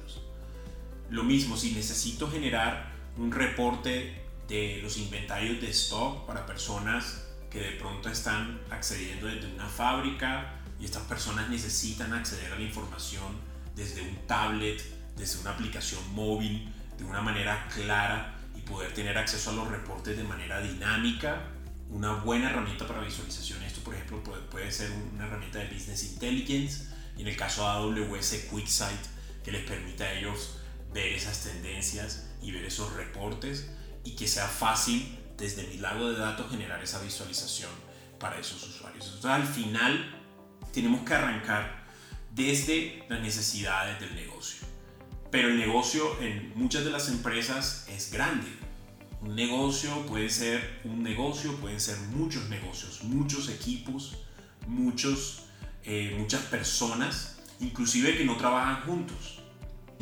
Lo 1.10 1.22
mismo, 1.22 1.56
si 1.56 1.72
necesito 1.72 2.30
generar 2.30 2.92
un 3.16 3.30
reporte 3.30 4.24
de 4.48 4.80
los 4.82 4.96
inventarios 4.98 5.60
de 5.60 5.70
stock 5.70 6.26
para 6.26 6.46
personas 6.46 7.24
que 7.50 7.60
de 7.60 7.70
pronto 7.72 8.08
están 8.08 8.60
accediendo 8.70 9.26
desde 9.26 9.52
una 9.54 9.68
fábrica 9.68 10.60
y 10.80 10.84
estas 10.84 11.04
personas 11.04 11.48
necesitan 11.48 12.12
acceder 12.12 12.52
a 12.52 12.56
la 12.56 12.62
información 12.62 13.38
desde 13.76 14.02
un 14.02 14.26
tablet, 14.26 14.82
desde 15.16 15.40
una 15.40 15.50
aplicación 15.50 16.00
móvil, 16.14 16.72
de 16.98 17.04
una 17.04 17.20
manera 17.20 17.68
clara 17.74 18.34
y 18.56 18.60
poder 18.60 18.92
tener 18.92 19.16
acceso 19.16 19.50
a 19.50 19.52
los 19.52 19.68
reportes 19.68 20.16
de 20.16 20.24
manera 20.24 20.60
dinámica. 20.60 21.48
Una 21.90 22.14
buena 22.14 22.50
herramienta 22.50 22.86
para 22.86 23.00
visualización, 23.00 23.62
esto 23.62 23.82
por 23.82 23.94
ejemplo 23.94 24.22
puede, 24.50 24.72
ser 24.72 24.90
una 25.14 25.26
herramienta 25.26 25.60
de 25.60 25.72
Business 25.72 26.12
Intelligence 26.12 26.88
y 27.16 27.22
en 27.22 27.28
el 27.28 27.36
caso 27.36 27.62
de 27.62 27.68
AWS 27.68 28.46
QuickSight 28.50 29.00
que 29.44 29.52
les 29.52 29.64
permita 29.64 30.04
a 30.04 30.12
ellos 30.14 30.58
ver 30.94 31.12
esas 31.12 31.42
tendencias 31.42 32.30
y 32.40 32.52
ver 32.52 32.64
esos 32.64 32.92
reportes 32.94 33.68
y 34.04 34.14
que 34.16 34.28
sea 34.28 34.46
fácil 34.46 35.18
desde 35.36 35.66
mi 35.66 35.78
lago 35.78 36.10
de 36.10 36.18
datos 36.18 36.50
generar 36.50 36.82
esa 36.82 37.02
visualización 37.02 37.70
para 38.20 38.38
esos 38.38 38.62
usuarios. 38.62 39.04
Entonces 39.06 39.30
al 39.30 39.46
final 39.46 40.22
tenemos 40.72 41.02
que 41.02 41.14
arrancar 41.14 41.84
desde 42.32 43.04
las 43.08 43.20
necesidades 43.20 44.00
del 44.00 44.14
negocio. 44.14 44.66
Pero 45.30 45.48
el 45.48 45.58
negocio 45.58 46.20
en 46.20 46.52
muchas 46.54 46.84
de 46.84 46.90
las 46.90 47.08
empresas 47.08 47.86
es 47.88 48.12
grande. 48.12 48.46
Un 49.20 49.34
negocio 49.34 50.06
puede 50.06 50.30
ser 50.30 50.80
un 50.84 51.02
negocio, 51.02 51.56
pueden 51.56 51.80
ser 51.80 51.98
muchos 52.12 52.48
negocios, 52.48 53.02
muchos 53.02 53.48
equipos, 53.48 54.18
muchos, 54.68 55.46
eh, 55.82 56.14
muchas 56.18 56.42
personas, 56.42 57.38
inclusive 57.58 58.16
que 58.16 58.24
no 58.24 58.36
trabajan 58.36 58.82
juntos. 58.82 59.33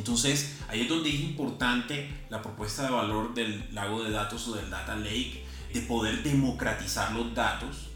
Entonces, 0.02 0.58
ahí 0.68 0.80
es 0.80 0.88
donde 0.88 1.10
es 1.10 1.20
importante 1.20 2.08
la 2.28 2.42
propuesta 2.42 2.82
de 2.82 2.90
valor 2.90 3.34
del 3.34 3.72
lago 3.72 4.02
de 4.02 4.10
datos 4.10 4.48
o 4.48 4.56
del 4.56 4.68
data 4.68 4.96
lake, 4.96 5.44
de 5.72 5.80
poder 5.82 6.24
democratizar 6.24 7.12
los 7.12 7.32
datos 7.36 7.88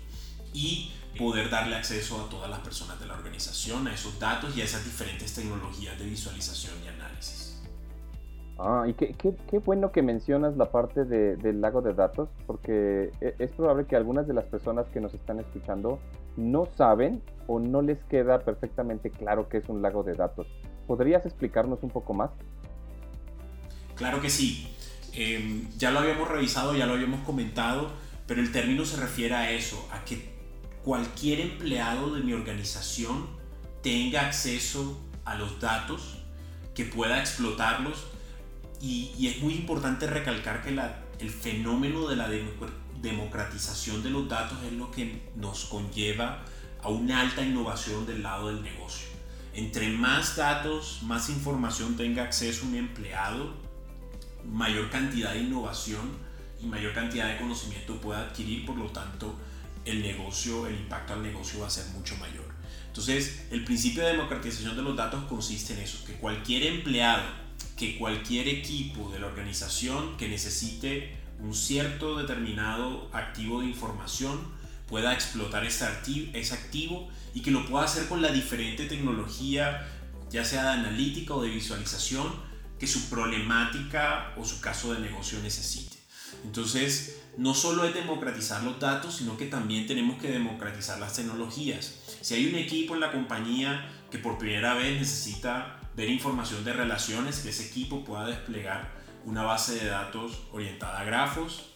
y 0.52 0.92
poder 1.18 1.50
darle 1.50 1.74
acceso 1.74 2.24
a 2.24 2.30
todas 2.30 2.48
las 2.48 2.60
personas 2.60 3.00
de 3.00 3.06
la 3.06 3.14
organización, 3.14 3.88
a 3.88 3.92
esos 3.92 4.20
datos 4.20 4.56
y 4.56 4.60
a 4.60 4.64
esas 4.64 4.84
diferentes 4.84 5.34
tecnologías 5.34 5.98
de 5.98 6.04
visualización 6.04 6.74
y 6.84 6.88
análisis. 6.88 7.60
Ah, 8.56 8.84
y 8.86 8.94
qué, 8.94 9.12
qué, 9.14 9.34
qué 9.50 9.58
bueno 9.58 9.90
que 9.90 10.02
mencionas 10.02 10.56
la 10.56 10.70
parte 10.70 11.04
de, 11.06 11.34
del 11.34 11.60
lago 11.60 11.82
de 11.82 11.92
datos, 11.92 12.28
porque 12.46 13.10
e, 13.20 13.34
es 13.40 13.50
probable 13.50 13.84
que 13.86 13.96
algunas 13.96 14.28
de 14.28 14.34
las 14.34 14.44
personas 14.44 14.86
que 14.90 15.00
nos 15.00 15.12
están 15.12 15.40
escuchando 15.40 15.98
no 16.36 16.68
saben 16.76 17.20
o 17.48 17.58
no 17.58 17.82
les 17.82 17.98
queda 18.04 18.38
perfectamente 18.38 19.10
claro 19.10 19.48
qué 19.48 19.56
es 19.56 19.68
un 19.68 19.82
lago 19.82 20.04
de 20.04 20.14
datos. 20.14 20.46
¿Podrías 20.86 21.26
explicarnos 21.26 21.82
un 21.82 21.90
poco 21.90 22.14
más? 22.14 22.30
Claro 23.96 24.20
que 24.20 24.30
sí. 24.30 24.68
Em, 25.12 25.68
ya 25.78 25.90
lo 25.90 26.00
habíamos 26.00 26.28
revisado, 26.28 26.76
ya 26.76 26.86
lo 26.86 26.92
habíamos 26.92 27.20
comentado, 27.24 27.90
pero 28.26 28.40
el 28.40 28.52
término 28.52 28.84
se 28.84 28.96
refiere 28.98 29.34
a 29.34 29.50
eso, 29.50 29.88
a 29.90 30.04
que 30.04 30.36
cualquier 30.84 31.40
empleado 31.40 32.14
de 32.14 32.22
mi 32.22 32.34
organización 32.34 33.26
tenga 33.82 34.26
acceso 34.26 35.00
a 35.24 35.34
los 35.34 35.58
datos, 35.58 36.18
que 36.74 36.84
pueda 36.84 37.18
explotarlos. 37.18 38.06
Y, 38.80 39.26
es 39.26 39.42
muy 39.42 39.54
importante 39.54 40.06
recalcar 40.06 40.62
que 40.62 40.78
el 41.18 41.30
fenómeno 41.30 42.06
de 42.08 42.16
la 42.16 42.28
democratización 43.00 44.02
de 44.02 44.10
los 44.10 44.28
datos 44.28 44.58
es 44.64 44.72
lo 44.72 44.90
que 44.90 45.30
nos 45.34 45.64
conlleva 45.64 46.44
a 46.82 46.88
una 46.88 47.22
alta 47.22 47.42
innovación 47.42 48.06
del 48.06 48.22
lado 48.22 48.48
del 48.48 48.62
negocio. 48.62 49.05
Entre 49.56 49.88
más 49.88 50.36
datos, 50.36 50.98
más 51.00 51.30
información 51.30 51.96
tenga 51.96 52.24
acceso 52.24 52.66
un 52.66 52.74
empleado, 52.74 53.54
mayor 54.44 54.90
cantidad 54.90 55.32
de 55.32 55.40
innovación 55.40 56.10
y 56.62 56.66
mayor 56.66 56.92
cantidad 56.92 57.26
de 57.26 57.38
conocimiento 57.38 57.98
pueda 57.98 58.20
adquirir, 58.20 58.66
por 58.66 58.76
lo 58.76 58.90
tanto, 58.90 59.34
el 59.86 60.02
negocio, 60.02 60.66
el 60.66 60.74
impacto 60.74 61.14
al 61.14 61.22
negocio 61.22 61.60
va 61.60 61.68
a 61.68 61.70
ser 61.70 61.86
mucho 61.94 62.18
mayor. 62.18 62.44
Entonces, 62.88 63.46
el 63.50 63.64
principio 63.64 64.02
de 64.04 64.12
democratización 64.12 64.76
de 64.76 64.82
los 64.82 64.94
datos 64.94 65.24
consiste 65.24 65.72
en 65.72 65.80
eso, 65.80 66.04
que 66.04 66.12
cualquier 66.14 66.64
empleado, 66.64 67.24
que 67.78 67.96
cualquier 67.96 68.48
equipo 68.48 69.10
de 69.10 69.20
la 69.20 69.26
organización 69.26 70.18
que 70.18 70.28
necesite 70.28 71.16
un 71.40 71.54
cierto 71.54 72.18
determinado 72.18 73.08
activo 73.10 73.62
de 73.62 73.68
información 73.68 74.38
pueda 74.86 75.14
explotar 75.14 75.64
ese 75.64 75.84
activo, 75.86 77.08
y 77.36 77.42
que 77.42 77.50
lo 77.50 77.66
pueda 77.66 77.84
hacer 77.84 78.08
con 78.08 78.22
la 78.22 78.32
diferente 78.32 78.86
tecnología, 78.86 79.86
ya 80.30 80.42
sea 80.42 80.62
de 80.62 80.68
analítica 80.70 81.34
o 81.34 81.42
de 81.42 81.50
visualización, 81.50 82.32
que 82.78 82.86
su 82.86 83.10
problemática 83.10 84.32
o 84.38 84.44
su 84.46 84.62
caso 84.62 84.94
de 84.94 85.00
negocio 85.00 85.38
necesite. 85.40 85.98
Entonces, 86.44 87.20
no 87.36 87.52
solo 87.52 87.84
es 87.84 87.92
democratizar 87.92 88.62
los 88.62 88.80
datos, 88.80 89.16
sino 89.16 89.36
que 89.36 89.44
también 89.44 89.86
tenemos 89.86 90.18
que 90.18 90.30
democratizar 90.30 90.98
las 90.98 91.12
tecnologías. 91.12 91.96
Si 92.22 92.32
hay 92.32 92.46
un 92.46 92.54
equipo 92.54 92.94
en 92.94 93.00
la 93.00 93.12
compañía 93.12 93.86
que 94.10 94.16
por 94.16 94.38
primera 94.38 94.72
vez 94.72 94.98
necesita 94.98 95.78
ver 95.94 96.08
información 96.08 96.64
de 96.64 96.72
relaciones, 96.72 97.40
que 97.40 97.50
ese 97.50 97.66
equipo 97.66 98.02
pueda 98.02 98.24
desplegar 98.24 98.94
una 99.26 99.42
base 99.42 99.74
de 99.74 99.84
datos 99.84 100.44
orientada 100.52 101.00
a 101.00 101.04
grafos, 101.04 101.74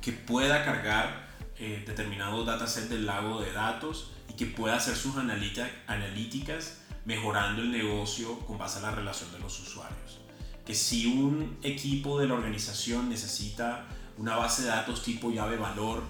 que 0.00 0.12
pueda 0.12 0.64
cargar 0.64 1.30
eh, 1.58 1.82
determinados 1.84 2.46
datasets 2.46 2.90
del 2.90 3.06
lago 3.06 3.40
de 3.40 3.52
datos 3.52 4.13
que 4.36 4.46
pueda 4.46 4.76
hacer 4.76 4.96
sus 4.96 5.16
analíticas 5.16 6.78
mejorando 7.04 7.62
el 7.62 7.70
negocio 7.70 8.38
con 8.40 8.58
base 8.58 8.78
a 8.78 8.82
la 8.82 8.90
relación 8.90 9.30
de 9.32 9.38
los 9.38 9.60
usuarios. 9.60 10.20
Que 10.64 10.74
si 10.74 11.06
un 11.06 11.58
equipo 11.62 12.18
de 12.18 12.26
la 12.26 12.34
organización 12.34 13.10
necesita 13.10 13.86
una 14.16 14.36
base 14.36 14.62
de 14.62 14.68
datos 14.68 15.02
tipo 15.02 15.30
llave 15.30 15.56
valor, 15.56 16.02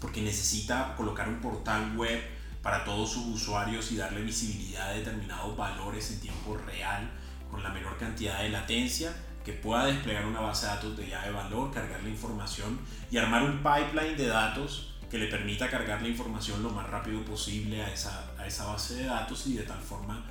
porque 0.00 0.22
necesita 0.22 0.94
colocar 0.96 1.28
un 1.28 1.40
portal 1.40 1.96
web 1.96 2.20
para 2.62 2.84
todos 2.84 3.12
sus 3.12 3.26
usuarios 3.26 3.92
y 3.92 3.96
darle 3.96 4.22
visibilidad 4.22 4.90
a 4.90 4.94
determinados 4.94 5.56
valores 5.56 6.10
en 6.10 6.20
tiempo 6.20 6.56
real 6.56 7.10
con 7.50 7.62
la 7.62 7.68
menor 7.70 7.96
cantidad 7.96 8.42
de 8.42 8.48
latencia, 8.48 9.14
que 9.44 9.52
pueda 9.52 9.86
desplegar 9.86 10.26
una 10.26 10.40
base 10.40 10.66
de 10.66 10.72
datos 10.72 10.96
de 10.96 11.08
llave 11.08 11.30
valor, 11.30 11.72
cargar 11.72 12.02
la 12.02 12.08
información 12.08 12.80
y 13.10 13.18
armar 13.18 13.44
un 13.44 13.58
pipeline 13.58 14.16
de 14.16 14.26
datos 14.26 14.95
que 15.10 15.18
le 15.18 15.26
permita 15.26 15.70
cargar 15.70 16.02
la 16.02 16.08
información 16.08 16.62
lo 16.62 16.70
más 16.70 16.88
rápido 16.90 17.24
posible 17.24 17.82
a 17.82 17.92
esa, 17.92 18.32
a 18.38 18.46
esa 18.46 18.66
base 18.66 18.96
de 18.96 19.04
datos 19.04 19.46
y 19.46 19.54
de 19.54 19.62
tal 19.62 19.80
forma 19.80 20.24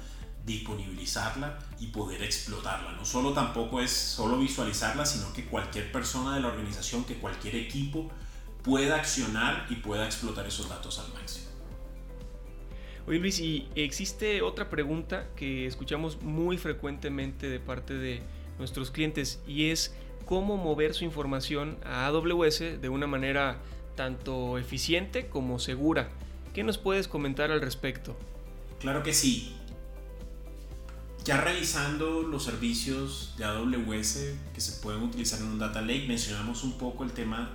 disponibilizarla 0.45 1.57
y 1.79 1.88
poder 1.88 2.21
explotarla. 2.21 2.91
No 2.91 3.05
solo 3.05 3.33
tampoco 3.33 3.81
es 3.81 3.91
solo 3.91 4.38
visualizarla, 4.38 5.05
sino 5.05 5.33
que 5.33 5.45
cualquier 5.45 5.91
persona 5.91 6.35
de 6.35 6.41
la 6.41 6.49
organización, 6.49 7.03
que 7.03 7.15
cualquier 7.15 7.55
equipo 7.55 8.11
pueda 8.63 8.95
accionar 8.95 9.65
y 9.69 9.75
pueda 9.75 10.05
explotar 10.05 10.45
esos 10.45 10.69
datos 10.69 10.99
al 10.99 11.11
máximo. 11.13 11.45
Oye 13.07 13.19
Luis, 13.19 13.39
y 13.39 13.67
existe 13.75 14.41
otra 14.41 14.69
pregunta 14.69 15.27
que 15.35 15.67
escuchamos 15.67 16.21
muy 16.23 16.57
frecuentemente 16.57 17.47
de 17.47 17.59
parte 17.59 17.93
de 17.93 18.23
nuestros 18.57 18.89
clientes 18.89 19.41
y 19.47 19.69
es 19.69 19.95
cómo 20.25 20.57
mover 20.57 20.95
su 20.95 21.05
información 21.05 21.77
a 21.83 22.07
AWS 22.07 22.81
de 22.81 22.89
una 22.89 23.05
manera 23.05 23.59
tanto 23.95 24.58
eficiente 24.58 25.27
como 25.27 25.60
segura. 25.60 26.10
¿Qué 26.53 26.63
nos 26.63 26.77
puedes 26.77 27.08
comentar 27.08 27.51
al 27.51 27.62
respecto? 27.62 28.17
Claro 28.79 29.03
que 29.03 29.13
sí. 29.13 29.55
Ya 31.23 31.41
revisando 31.41 32.21
los 32.21 32.43
servicios 32.43 33.34
de 33.38 33.45
AWS 33.45 34.19
que 34.53 34.62
se 34.62 34.81
pueden 34.81 35.01
utilizar 35.01 35.39
en 35.39 35.47
un 35.47 35.60
Data 35.60 35.81
Lake, 35.81 36.05
mencionamos 36.08 36.63
un 36.63 36.77
poco 36.77 37.03
el 37.03 37.12
tema 37.12 37.51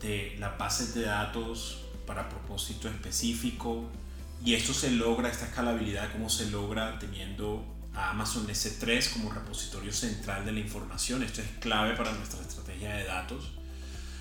de 0.00 0.36
las 0.38 0.58
bases 0.58 0.94
de 0.94 1.02
datos 1.02 1.84
para 2.06 2.28
propósito 2.28 2.88
específico 2.88 3.88
y 4.44 4.54
esto 4.54 4.72
se 4.72 4.90
logra, 4.90 5.28
esta 5.28 5.46
escalabilidad, 5.46 6.10
cómo 6.12 6.28
se 6.28 6.50
logra 6.50 6.98
teniendo 6.98 7.64
a 7.94 8.10
Amazon 8.10 8.46
S3 8.46 9.12
como 9.12 9.30
repositorio 9.30 9.92
central 9.92 10.44
de 10.44 10.52
la 10.52 10.60
información. 10.60 11.22
Esto 11.22 11.40
es 11.40 11.48
clave 11.60 11.94
para 11.96 12.12
nuestra 12.12 12.40
estrategia 12.40 12.94
de 12.96 13.04
datos. 13.04 13.57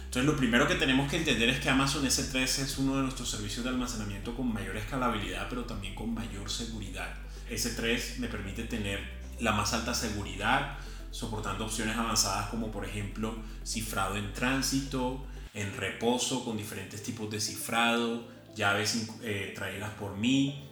Entonces 0.08 0.24
lo 0.24 0.38
primero 0.38 0.70
que 0.70 0.76
tenemos 0.76 1.12
que 1.12 1.18
entender 1.18 1.50
es 1.50 1.60
que 1.60 1.70
Amazon 1.70 2.06
S3 2.06 2.42
es 2.42 2.78
uno 2.78 2.96
de 2.96 3.04
nuestros 3.04 3.30
servicios 3.30 3.66
de 3.66 3.72
almacenamiento 3.72 4.34
con 4.34 4.54
mayor 4.54 4.78
escalabilidad, 4.78 5.48
pero 5.50 5.66
también 5.66 5.96
con 5.96 6.14
mayor 6.14 6.50
seguridad. 6.50 7.14
S3 7.52 8.20
me 8.20 8.30
permite 8.30 8.64
tener 8.64 9.02
la 9.42 9.52
más 9.52 9.74
alta 9.74 9.94
seguridad, 9.94 10.78
soportando 11.12 11.66
opciones 11.66 11.98
avanzadas 11.98 12.48
como 12.48 12.72
por 12.72 12.86
ejemplo 12.86 13.36
cifrado 13.66 14.16
en 14.16 14.32
tránsito, 14.32 15.28
en 15.54 15.76
reposo 15.76 16.46
con 16.46 16.56
diferentes 16.56 17.04
tipos 17.04 17.30
de 17.30 17.42
cifrado, 17.42 18.30
llaves 18.56 19.10
eh, 19.24 19.52
traídas 19.54 19.90
por 19.96 20.16
mí, 20.16 20.70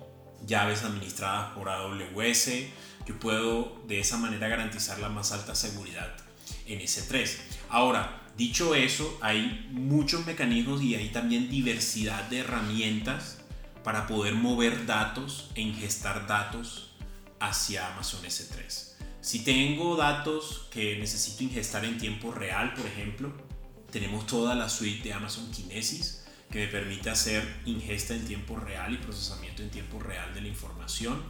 llaves 0.47 0.83
administradas 0.83 1.51
por 1.51 1.67
AWS. 1.67 2.51
Yo 3.05 3.19
puedo 3.19 3.83
de 3.85 3.99
esa 3.99 4.17
manera 4.17 4.47
garantizar 4.47 4.97
la 4.99 5.09
más 5.09 5.33
alta 5.33 5.55
seguridad 5.55 6.15
en 6.67 6.79
S3. 6.79 7.37
Ahora, 7.69 8.24
dicho 8.37 8.75
eso, 8.75 9.17
hay 9.21 9.67
muchos 9.71 10.25
mecanismos 10.25 10.81
y 10.81 10.95
hay 10.95 11.09
también 11.09 11.49
diversidad 11.49 12.29
de 12.29 12.39
herramientas 12.39 13.37
para 13.83 14.07
poder 14.07 14.33
mover 14.33 14.85
datos 14.85 15.51
e 15.55 15.61
ingestar 15.61 16.27
datos 16.27 16.91
hacia 17.39 17.93
Amazon 17.93 18.23
S3. 18.23 18.95
Si 19.21 19.43
tengo 19.43 19.95
datos 19.95 20.67
que 20.71 20.97
necesito 20.97 21.43
ingestar 21.43 21.85
en 21.85 21.97
tiempo 21.97 22.31
real, 22.31 22.73
por 22.73 22.85
ejemplo, 22.85 23.31
tenemos 23.91 24.27
toda 24.27 24.55
la 24.55 24.69
suite 24.69 25.03
de 25.03 25.13
Amazon 25.13 25.49
Kinesis 25.51 26.25
que 26.51 26.59
me 26.59 26.67
permite 26.67 27.09
hacer 27.09 27.43
ingesta 27.65 28.13
en 28.13 28.25
tiempo 28.25 28.55
real 28.55 28.93
y 28.93 28.97
procesamiento 28.97 29.63
en 29.63 29.69
tiempo 29.69 29.99
real 29.99 30.33
de 30.33 30.41
la 30.41 30.47
información. 30.47 31.21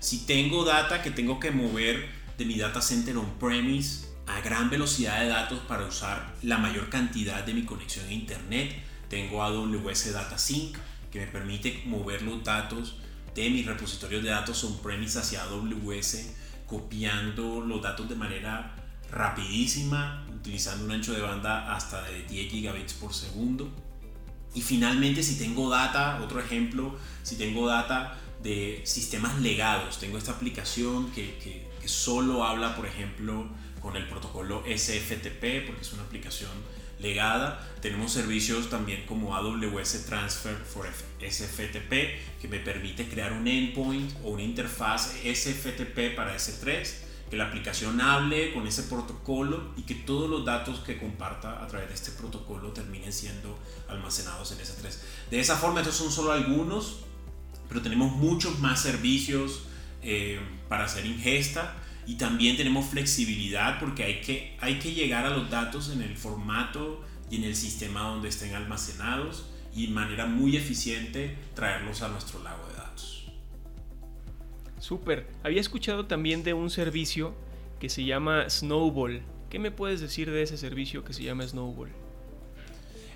Si 0.00 0.24
tengo 0.26 0.64
data 0.64 1.02
que 1.02 1.10
tengo 1.10 1.38
que 1.38 1.50
mover 1.50 2.08
de 2.38 2.44
mi 2.44 2.56
data 2.56 2.80
center 2.80 3.16
on-premise 3.16 4.06
a 4.36 4.40
gran 4.40 4.70
velocidad 4.70 5.20
de 5.20 5.28
datos 5.28 5.58
para 5.68 5.86
usar 5.86 6.34
la 6.42 6.56
mayor 6.58 6.88
cantidad 6.88 7.44
de 7.44 7.52
mi 7.54 7.64
conexión 7.64 8.06
a 8.06 8.12
internet, 8.12 8.82
tengo 9.08 9.42
AWS 9.42 10.12
Data 10.12 10.38
Sync 10.38 10.76
que 11.10 11.20
me 11.20 11.26
permite 11.26 11.82
mover 11.84 12.22
los 12.22 12.42
datos 12.42 12.96
de 13.34 13.50
mis 13.50 13.66
repositorios 13.66 14.22
de 14.22 14.30
datos 14.30 14.64
on-premise 14.64 15.18
hacia 15.18 15.42
AWS, 15.44 16.32
copiando 16.66 17.60
los 17.60 17.82
datos 17.82 18.08
de 18.08 18.14
manera 18.14 18.74
rapidísima, 19.10 20.26
utilizando 20.34 20.86
un 20.86 20.92
ancho 20.92 21.12
de 21.12 21.20
banda 21.20 21.74
hasta 21.74 22.02
de 22.04 22.22
10 22.22 22.50
gigabits 22.50 22.94
por 22.94 23.12
segundo. 23.12 23.70
Y 24.54 24.62
finalmente, 24.62 25.22
si 25.22 25.36
tengo 25.38 25.68
data, 25.68 26.20
otro 26.22 26.40
ejemplo, 26.40 26.96
si 27.22 27.36
tengo 27.36 27.66
data 27.66 28.18
de 28.42 28.80
sistemas 28.84 29.38
legados, 29.40 29.98
tengo 29.98 30.16
esta 30.16 30.32
aplicación 30.32 31.10
que, 31.12 31.36
que, 31.38 31.70
que 31.80 31.88
solo 31.88 32.44
habla, 32.44 32.74
por 32.74 32.86
ejemplo, 32.86 33.48
con 33.82 33.96
el 33.96 34.08
protocolo 34.08 34.62
SFTP, 34.64 35.66
porque 35.66 35.82
es 35.82 35.92
una 35.92 36.04
aplicación 36.04 36.50
legada. 37.00 37.68
Tenemos 37.80 38.12
servicios 38.12 38.70
también 38.70 39.04
como 39.06 39.36
AWS 39.36 40.06
Transfer 40.06 40.54
for 40.56 40.86
SFTP, 41.20 42.40
que 42.40 42.48
me 42.48 42.60
permite 42.60 43.08
crear 43.08 43.32
un 43.32 43.46
endpoint 43.46 44.12
o 44.22 44.30
una 44.30 44.42
interfaz 44.42 45.14
SFTP 45.24 46.14
para 46.14 46.36
S3, 46.36 46.88
que 47.28 47.36
la 47.36 47.48
aplicación 47.48 48.00
hable 48.00 48.52
con 48.52 48.66
ese 48.66 48.84
protocolo 48.84 49.72
y 49.76 49.82
que 49.82 49.94
todos 49.94 50.30
los 50.30 50.44
datos 50.44 50.80
que 50.80 50.98
comparta 50.98 51.62
a 51.62 51.66
través 51.66 51.88
de 51.88 51.94
este 51.94 52.10
protocolo 52.12 52.68
terminen 52.72 53.12
siendo 53.12 53.58
almacenados 53.88 54.52
en 54.52 54.58
S3. 54.58 54.96
De 55.30 55.40
esa 55.40 55.56
forma, 55.56 55.80
estos 55.80 55.96
son 55.96 56.12
solo 56.12 56.32
algunos, 56.32 57.00
pero 57.68 57.82
tenemos 57.82 58.12
muchos 58.12 58.58
más 58.60 58.80
servicios 58.80 59.64
eh, 60.02 60.40
para 60.68 60.84
hacer 60.84 61.06
ingesta 61.06 61.81
y 62.06 62.14
también 62.14 62.56
tenemos 62.56 62.86
flexibilidad 62.86 63.78
porque 63.78 64.04
hay 64.04 64.20
que, 64.20 64.56
hay 64.60 64.78
que 64.78 64.92
llegar 64.92 65.24
a 65.24 65.30
los 65.30 65.50
datos 65.50 65.90
en 65.90 66.02
el 66.02 66.16
formato 66.16 67.04
y 67.30 67.36
en 67.36 67.44
el 67.44 67.54
sistema 67.54 68.02
donde 68.02 68.28
estén 68.28 68.54
almacenados 68.54 69.46
y 69.74 69.86
de 69.86 69.92
manera 69.92 70.26
muy 70.26 70.56
eficiente 70.56 71.36
traerlos 71.54 72.02
a 72.02 72.08
nuestro 72.08 72.42
lago 72.42 72.66
de 72.68 72.74
datos. 72.74 73.26
Súper. 74.78 75.28
Había 75.42 75.60
escuchado 75.60 76.06
también 76.06 76.42
de 76.42 76.54
un 76.54 76.68
servicio 76.68 77.34
que 77.78 77.88
se 77.88 78.04
llama 78.04 78.50
Snowball. 78.50 79.22
¿Qué 79.48 79.58
me 79.58 79.70
puedes 79.70 80.00
decir 80.00 80.30
de 80.30 80.42
ese 80.42 80.56
servicio 80.56 81.04
que 81.04 81.12
se 81.12 81.22
llama 81.22 81.46
Snowball? 81.46 81.90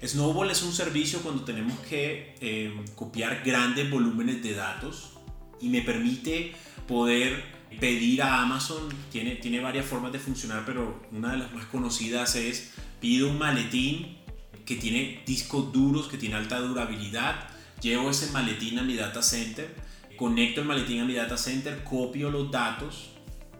Snowball 0.04 0.50
es 0.50 0.62
un 0.62 0.72
servicio 0.72 1.20
cuando 1.20 1.44
tenemos 1.44 1.78
que 1.80 2.34
eh, 2.40 2.72
copiar 2.94 3.42
grandes 3.44 3.90
volúmenes 3.90 4.42
de 4.42 4.54
datos 4.54 5.14
y 5.60 5.68
me 5.68 5.82
permite 5.82 6.52
poder 6.86 7.55
pedir 7.80 8.22
a 8.22 8.42
Amazon 8.42 8.88
tiene, 9.10 9.36
tiene 9.36 9.60
varias 9.60 9.86
formas 9.86 10.12
de 10.12 10.18
funcionar, 10.18 10.64
pero 10.64 11.02
una 11.12 11.32
de 11.32 11.38
las 11.38 11.52
más 11.52 11.66
conocidas 11.66 12.36
es 12.36 12.72
pido 13.00 13.28
un 13.28 13.38
maletín 13.38 14.18
que 14.64 14.76
tiene 14.76 15.22
discos 15.26 15.72
duros, 15.72 16.08
que 16.08 16.18
tiene 16.18 16.34
alta 16.34 16.58
durabilidad, 16.60 17.48
llevo 17.80 18.10
ese 18.10 18.30
maletín 18.32 18.78
a 18.78 18.82
mi 18.82 18.94
data 18.96 19.22
center, 19.22 19.74
conecto 20.16 20.60
el 20.60 20.66
maletín 20.66 21.00
a 21.00 21.04
mi 21.04 21.14
data 21.14 21.36
center, 21.36 21.84
copio 21.84 22.30
los 22.30 22.50
datos 22.50 23.10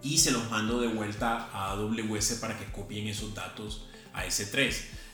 y 0.02 0.18
se 0.18 0.30
los 0.30 0.50
mando 0.50 0.80
de 0.80 0.88
vuelta 0.88 1.48
a 1.52 1.72
AWS 1.72 2.38
para 2.40 2.58
que 2.58 2.64
copien 2.66 3.06
esos 3.08 3.34
datos 3.34 3.86
a 4.12 4.24
S3. 4.24 4.72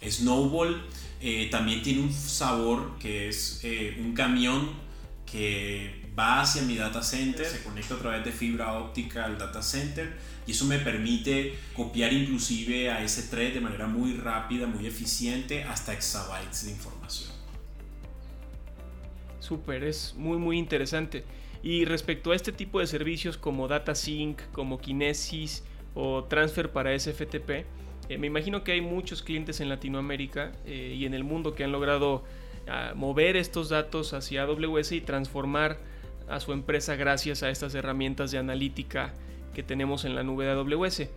Snowball 0.08 0.82
eh, 1.20 1.48
también 1.50 1.82
tiene 1.82 2.00
un 2.00 2.12
sabor 2.12 2.98
que 2.98 3.28
es 3.28 3.60
eh, 3.62 3.96
un 4.00 4.14
camión 4.14 4.70
que 5.30 6.01
va 6.18 6.42
hacia 6.42 6.62
mi 6.62 6.76
data 6.76 7.02
center, 7.02 7.46
se 7.46 7.62
conecta 7.62 7.94
a 7.94 7.98
través 7.98 8.24
de 8.24 8.32
fibra 8.32 8.74
óptica 8.74 9.24
al 9.24 9.38
data 9.38 9.62
center 9.62 10.12
y 10.46 10.52
eso 10.52 10.66
me 10.66 10.78
permite 10.78 11.54
copiar 11.74 12.12
inclusive 12.12 12.90
a 12.90 13.02
S3 13.02 13.54
de 13.54 13.60
manera 13.60 13.86
muy 13.86 14.14
rápida, 14.14 14.66
muy 14.66 14.86
eficiente, 14.86 15.64
hasta 15.64 15.92
exabytes 15.92 16.66
de 16.66 16.72
información. 16.72 17.30
Súper, 19.40 19.84
es 19.84 20.14
muy 20.16 20.38
muy 20.38 20.58
interesante. 20.58 21.24
Y 21.62 21.84
respecto 21.84 22.32
a 22.32 22.36
este 22.36 22.52
tipo 22.52 22.80
de 22.80 22.86
servicios 22.86 23.38
como 23.38 23.68
Data 23.68 23.94
Sync, 23.94 24.40
como 24.52 24.78
Kinesis 24.78 25.62
o 25.94 26.24
Transfer 26.24 26.70
para 26.72 26.98
SFTP, 26.98 27.64
eh, 28.08 28.18
me 28.18 28.26
imagino 28.26 28.64
que 28.64 28.72
hay 28.72 28.80
muchos 28.80 29.22
clientes 29.22 29.60
en 29.60 29.68
Latinoamérica 29.68 30.52
eh, 30.66 30.94
y 30.96 31.06
en 31.06 31.14
el 31.14 31.22
mundo 31.22 31.54
que 31.54 31.62
han 31.62 31.70
logrado 31.70 32.24
ah, 32.66 32.92
mover 32.96 33.36
estos 33.36 33.68
datos 33.68 34.12
hacia 34.12 34.42
AWS 34.42 34.92
y 34.92 35.00
transformar 35.00 35.78
a 36.32 36.40
su 36.40 36.52
empresa 36.52 36.96
gracias 36.96 37.42
a 37.42 37.50
estas 37.50 37.74
herramientas 37.74 38.30
de 38.30 38.38
analítica 38.38 39.12
que 39.54 39.62
tenemos 39.62 40.06
en 40.06 40.14
la 40.14 40.22
nube 40.22 40.46
de 40.46 40.52
AWS. 40.52 41.08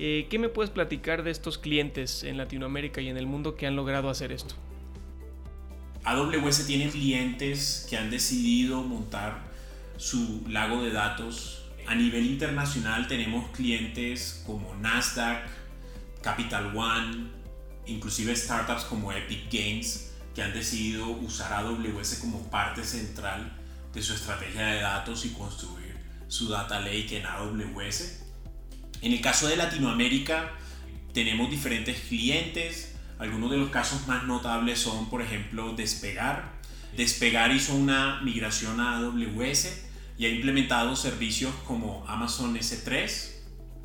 Eh, 0.00 0.26
¿Qué 0.28 0.38
me 0.40 0.48
puedes 0.48 0.70
platicar 0.70 1.22
de 1.22 1.30
estos 1.30 1.58
clientes 1.58 2.24
en 2.24 2.36
Latinoamérica 2.36 3.00
y 3.00 3.08
en 3.08 3.16
el 3.16 3.26
mundo 3.26 3.54
que 3.54 3.68
han 3.68 3.76
logrado 3.76 4.10
hacer 4.10 4.32
esto? 4.32 4.56
AWS 6.02 6.66
tiene 6.66 6.90
clientes 6.90 7.86
que 7.88 7.96
han 7.96 8.10
decidido 8.10 8.82
montar 8.82 9.38
su 9.96 10.42
lago 10.48 10.82
de 10.82 10.90
datos. 10.90 11.70
A 11.86 11.94
nivel 11.94 12.26
internacional 12.26 13.06
tenemos 13.06 13.50
clientes 13.50 14.42
como 14.44 14.74
Nasdaq, 14.74 15.46
Capital 16.20 16.76
One, 16.76 17.28
inclusive 17.86 18.34
startups 18.34 18.82
como 18.84 19.12
Epic 19.12 19.44
Games 19.52 20.10
que 20.34 20.42
han 20.42 20.52
decidido 20.52 21.08
usar 21.10 21.52
AWS 21.52 22.18
como 22.20 22.50
parte 22.50 22.82
central 22.82 23.63
de 23.94 24.02
su 24.02 24.12
estrategia 24.12 24.66
de 24.66 24.80
datos 24.80 25.24
y 25.24 25.30
construir 25.30 25.96
su 26.26 26.48
data 26.48 26.80
lake 26.80 27.18
en 27.18 27.26
AWS. 27.26 28.22
En 29.02 29.12
el 29.12 29.20
caso 29.20 29.46
de 29.46 29.56
Latinoamérica 29.56 30.52
tenemos 31.12 31.48
diferentes 31.50 31.98
clientes. 32.08 32.96
Algunos 33.18 33.52
de 33.52 33.58
los 33.58 33.70
casos 33.70 34.06
más 34.08 34.24
notables 34.24 34.80
son, 34.80 35.08
por 35.08 35.22
ejemplo, 35.22 35.74
Despegar. 35.74 36.60
Despegar 36.96 37.52
hizo 37.52 37.74
una 37.74 38.20
migración 38.22 38.80
a 38.80 38.98
AWS 38.98 39.84
y 40.18 40.26
ha 40.26 40.28
implementado 40.28 40.96
servicios 40.96 41.52
como 41.66 42.04
Amazon 42.08 42.56
S3, 42.56 43.30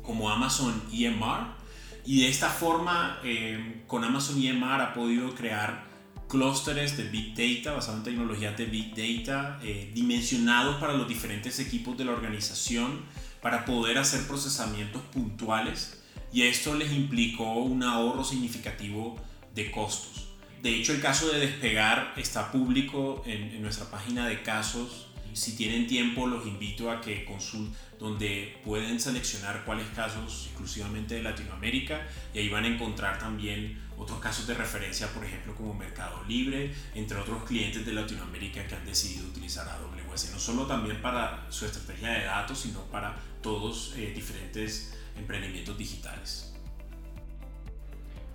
como 0.02 0.30
Amazon 0.30 0.82
EMR. 0.92 1.60
Y 2.04 2.22
de 2.22 2.28
esta 2.28 2.48
forma, 2.48 3.20
eh, 3.22 3.84
con 3.86 4.04
Amazon 4.04 4.42
EMR 4.42 4.80
ha 4.80 4.94
podido 4.94 5.34
crear 5.34 5.89
clústeres 6.30 6.96
de 6.96 7.04
Big 7.04 7.34
Data 7.34 7.74
basados 7.74 7.98
en 7.98 8.04
tecnologías 8.04 8.56
de 8.56 8.64
Big 8.66 8.94
Data 8.94 9.58
eh, 9.62 9.90
dimensionados 9.92 10.76
para 10.76 10.92
los 10.92 11.08
diferentes 11.08 11.58
equipos 11.58 11.98
de 11.98 12.04
la 12.04 12.12
organización 12.12 13.00
para 13.42 13.64
poder 13.64 13.98
hacer 13.98 14.26
procesamientos 14.28 15.02
puntuales 15.12 16.00
y 16.32 16.42
esto 16.42 16.74
les 16.76 16.92
implicó 16.92 17.54
un 17.54 17.82
ahorro 17.82 18.22
significativo 18.22 19.16
de 19.54 19.70
costos. 19.72 20.28
De 20.62 20.76
hecho, 20.76 20.92
el 20.92 21.00
caso 21.00 21.28
de 21.28 21.40
despegar 21.40 22.14
está 22.16 22.52
público 22.52 23.22
en, 23.26 23.50
en 23.50 23.62
nuestra 23.62 23.90
página 23.90 24.28
de 24.28 24.42
casos. 24.42 25.08
Si 25.32 25.56
tienen 25.56 25.88
tiempo, 25.88 26.26
los 26.28 26.46
invito 26.46 26.90
a 26.90 27.00
que 27.00 27.24
consulten, 27.24 27.74
donde 28.00 28.56
pueden 28.64 28.98
seleccionar 28.98 29.62
cuáles 29.66 29.86
casos 29.88 30.46
exclusivamente 30.46 31.16
de 31.16 31.22
Latinoamérica 31.22 32.00
y 32.32 32.38
ahí 32.38 32.48
van 32.48 32.64
a 32.64 32.68
encontrar 32.68 33.18
también 33.18 33.78
otros 33.98 34.18
casos 34.20 34.46
de 34.46 34.54
referencia, 34.54 35.06
por 35.08 35.22
ejemplo, 35.22 35.54
como 35.54 35.74
Mercado 35.74 36.24
Libre, 36.26 36.72
entre 36.94 37.18
otros 37.18 37.44
clientes 37.44 37.84
de 37.84 37.92
Latinoamérica 37.92 38.66
que 38.66 38.74
han 38.74 38.86
decidido 38.86 39.28
utilizar 39.28 39.68
AWS, 39.68 40.32
no 40.32 40.38
solo 40.38 40.66
también 40.66 41.02
para 41.02 41.46
su 41.50 41.66
estrategia 41.66 42.08
de 42.12 42.24
datos, 42.24 42.60
sino 42.60 42.80
para 42.86 43.14
todos 43.42 43.94
eh, 43.98 44.12
diferentes 44.14 44.98
emprendimientos 45.18 45.76
digitales. 45.76 46.54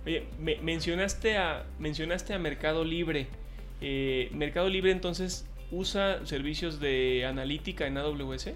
Oye, 0.06 0.28
me, 0.38 0.56
mencionaste, 0.58 1.36
a, 1.36 1.66
mencionaste 1.80 2.32
a 2.32 2.38
Mercado 2.38 2.84
Libre. 2.84 3.26
Eh, 3.80 4.30
¿Mercado 4.32 4.68
Libre 4.68 4.92
entonces 4.92 5.44
usa 5.72 6.24
servicios 6.24 6.78
de 6.78 7.26
analítica 7.26 7.88
en 7.88 7.98
AWS? 7.98 8.50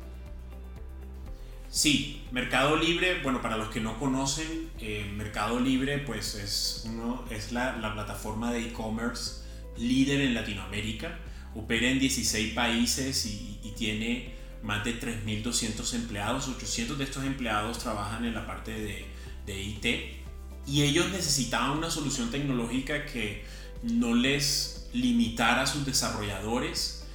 Sí, 1.70 2.24
Mercado 2.33 2.76
Libre, 2.76 3.22
bueno, 3.22 3.40
para 3.40 3.56
los 3.56 3.68
que 3.68 3.80
no 3.80 3.96
conocen, 3.96 4.70
eh, 4.80 5.09
Mercado 5.16 5.61
Libre 5.61 5.98
pues 5.98 6.35
es, 6.35 6.83
uno, 6.87 7.24
es 7.30 7.52
la, 7.52 7.76
la 7.76 7.94
plataforma 7.94 8.52
de 8.52 8.66
e-commerce 8.66 9.42
líder 9.78 10.20
en 10.20 10.35
Latinoamérica, 10.35 11.16
opera 11.54 11.88
en 11.88 12.00
16 12.00 12.54
países 12.54 13.24
y, 13.26 13.61
y 13.62 13.70
tiene 13.70 14.35
más 14.64 14.85
de 14.85 15.00
3.200 15.00 15.94
empleados, 15.94 16.48
800 16.48 16.98
de 16.98 17.04
estos 17.04 17.24
empleados 17.24 17.78
trabajan 17.78 18.24
en 18.24 18.35
la 18.35 18.48
parte 18.48 18.72
de, 18.72 19.06
de 19.46 19.62
IT 19.62 19.87
y 20.66 20.83
ellos 20.83 21.09
necesitaban 21.11 21.78
una 21.78 21.90
solución 21.90 22.33
tecnológica 22.33 23.06
que 23.06 23.44
no 23.85 24.14
les 24.14 24.88
limitara 24.92 25.62
a 25.62 25.66
sus 25.68 25.87
desarrolladores 25.87 27.06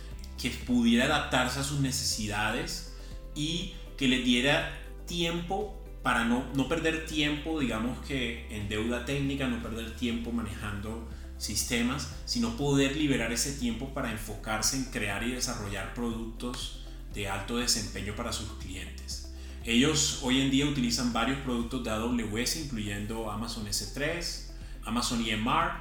que 0.42 0.50
pudiera 0.50 1.06
adaptarse 1.06 1.60
a 1.60 1.64
sus 1.64 1.82
necesidades 1.82 2.94
y 3.36 3.74
que 3.98 4.08
le 4.08 4.20
diera 4.20 4.78
tiempo 5.06 5.82
para 6.04 6.26
no, 6.26 6.46
no 6.54 6.68
perder 6.68 7.06
tiempo, 7.06 7.60
digamos 7.60 7.98
que 8.06 8.48
en 8.56 8.70
deuda 8.70 9.06
técnica, 9.06 9.48
no 9.48 9.62
perder 9.62 9.96
tiempo 9.96 10.32
manejando 10.32 11.08
sistemas, 11.38 12.14
sino 12.26 12.56
poder 12.58 12.96
liberar 12.96 13.32
ese 13.32 13.54
tiempo 13.54 13.94
para 13.94 14.12
enfocarse 14.12 14.78
en 14.78 14.86
crear 14.86 15.24
y 15.24 15.32
desarrollar 15.32 15.94
productos 15.94 16.86
de 17.14 17.28
alto 17.28 17.58
desempeño 17.58 18.16
para 18.16 18.32
sus 18.32 18.52
clientes. 18.54 19.34
Ellos 19.64 20.20
hoy 20.22 20.42
en 20.42 20.52
día 20.52 20.66
utilizan 20.68 21.12
varios 21.12 21.40
productos 21.40 21.84
de 21.84 21.90
AWS, 21.90 22.58
incluyendo 22.58 23.32
Amazon 23.32 23.66
S3, 23.66 24.52
Amazon 24.84 25.26
EMR 25.26 25.72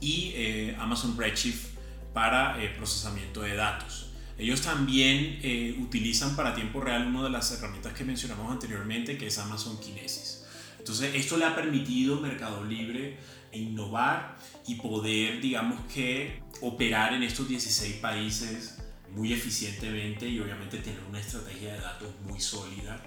y 0.00 0.32
eh, 0.34 0.76
Amazon 0.80 1.16
Redshift 1.16 1.76
para 2.12 2.60
eh, 2.62 2.70
procesamiento 2.76 3.42
de 3.42 3.54
datos. 3.54 4.09
Ellos 4.40 4.62
también 4.62 5.38
eh, 5.42 5.76
utilizan 5.78 6.34
para 6.34 6.54
tiempo 6.54 6.80
real 6.80 7.06
una 7.06 7.24
de 7.24 7.30
las 7.30 7.52
herramientas 7.52 7.92
que 7.92 8.04
mencionamos 8.04 8.50
anteriormente, 8.50 9.18
que 9.18 9.26
es 9.26 9.38
Amazon 9.38 9.78
Kinesis. 9.78 10.46
Entonces, 10.78 11.14
esto 11.14 11.36
le 11.36 11.44
ha 11.44 11.54
permitido 11.54 12.18
Mercado 12.20 12.64
Libre 12.64 13.18
innovar 13.52 14.38
y 14.66 14.76
poder, 14.76 15.42
digamos 15.42 15.78
que, 15.92 16.40
operar 16.62 17.12
en 17.12 17.22
estos 17.22 17.48
16 17.48 17.96
países 17.96 18.78
muy 19.10 19.34
eficientemente 19.34 20.26
y 20.26 20.40
obviamente 20.40 20.78
tener 20.78 21.00
una 21.06 21.20
estrategia 21.20 21.74
de 21.74 21.80
datos 21.80 22.08
muy 22.26 22.40
sólida 22.40 23.02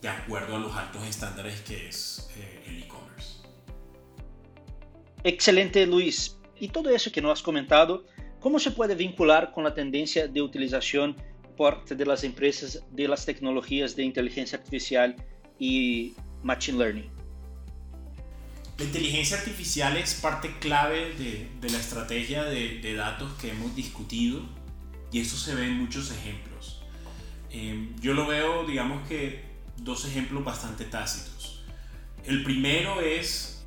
de 0.00 0.08
acuerdo 0.08 0.56
a 0.56 0.58
los 0.60 0.74
altos 0.74 1.04
estándares 1.06 1.60
que 1.60 1.88
es 1.88 2.30
eh, 2.36 2.64
el 2.68 2.82
e-commerce. 2.84 3.34
Excelente, 5.24 5.86
Luis. 5.86 6.38
Y 6.58 6.68
todo 6.68 6.88
eso 6.88 7.12
que 7.12 7.20
nos 7.20 7.32
has 7.32 7.42
comentado 7.42 8.06
¿Cómo 8.40 8.58
se 8.58 8.70
puede 8.70 8.94
vincular 8.94 9.52
con 9.52 9.64
la 9.64 9.74
tendencia 9.74 10.26
de 10.26 10.40
utilización 10.40 11.14
por 11.58 11.80
parte 11.80 11.94
de 11.94 12.06
las 12.06 12.24
empresas 12.24 12.82
de 12.90 13.06
las 13.06 13.26
tecnologías 13.26 13.94
de 13.94 14.02
inteligencia 14.02 14.56
artificial 14.58 15.14
y 15.58 16.14
machine 16.42 16.78
learning? 16.78 17.10
La 18.78 18.86
inteligencia 18.86 19.36
artificial 19.36 19.98
es 19.98 20.14
parte 20.14 20.56
clave 20.58 21.12
de, 21.14 21.68
la 21.68 21.76
estrategia 21.76 22.44
de, 22.44 22.94
datos 22.94 23.30
que 23.34 23.50
hemos 23.50 23.76
discutido 23.76 24.40
y 25.12 25.20
eso 25.20 25.36
se 25.36 25.54
ve 25.54 25.66
en 25.66 25.74
muchos 25.74 26.10
ejemplos. 26.10 26.80
Eh, 27.50 27.90
yo 28.00 28.14
lo 28.14 28.26
veo, 28.26 28.64
digamos 28.64 29.06
que, 29.06 29.44
dos 29.76 30.06
ejemplos 30.06 30.42
bastante 30.42 30.86
tácitos. 30.86 31.62
El 32.24 32.42
primero 32.42 33.02
es 33.02 33.59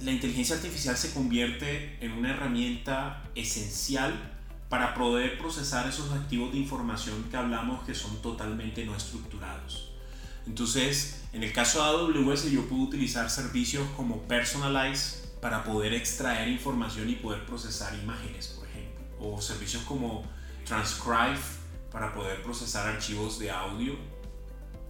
la 0.00 0.12
inteligencia 0.12 0.56
artificial 0.56 0.96
se 0.96 1.12
convierte 1.12 1.96
en 2.00 2.12
una 2.12 2.30
herramienta 2.30 3.24
esencial 3.34 4.32
para 4.68 4.94
poder 4.94 5.38
procesar 5.38 5.88
esos 5.88 6.10
activos 6.12 6.52
de 6.52 6.58
información 6.58 7.24
que 7.30 7.36
hablamos 7.36 7.84
que 7.86 7.94
son 7.94 8.20
totalmente 8.20 8.84
no 8.84 8.96
estructurados. 8.96 9.92
Entonces, 10.46 11.22
en 11.32 11.42
el 11.42 11.52
caso 11.52 11.78
de 11.78 12.20
AWS 12.20 12.50
yo 12.50 12.68
puedo 12.68 12.82
utilizar 12.82 13.30
servicios 13.30 13.88
como 13.96 14.22
Personalize 14.22 15.26
para 15.40 15.64
poder 15.64 15.94
extraer 15.94 16.48
información 16.48 17.08
y 17.08 17.14
poder 17.14 17.44
procesar 17.46 17.94
imágenes, 17.94 18.48
por 18.48 18.68
ejemplo, 18.68 19.04
o 19.20 19.40
servicios 19.40 19.82
como 19.84 20.24
Transcribe 20.64 21.40
para 21.90 22.12
poder 22.12 22.42
procesar 22.42 22.88
archivos 22.88 23.38
de 23.38 23.50
audio. 23.50 23.96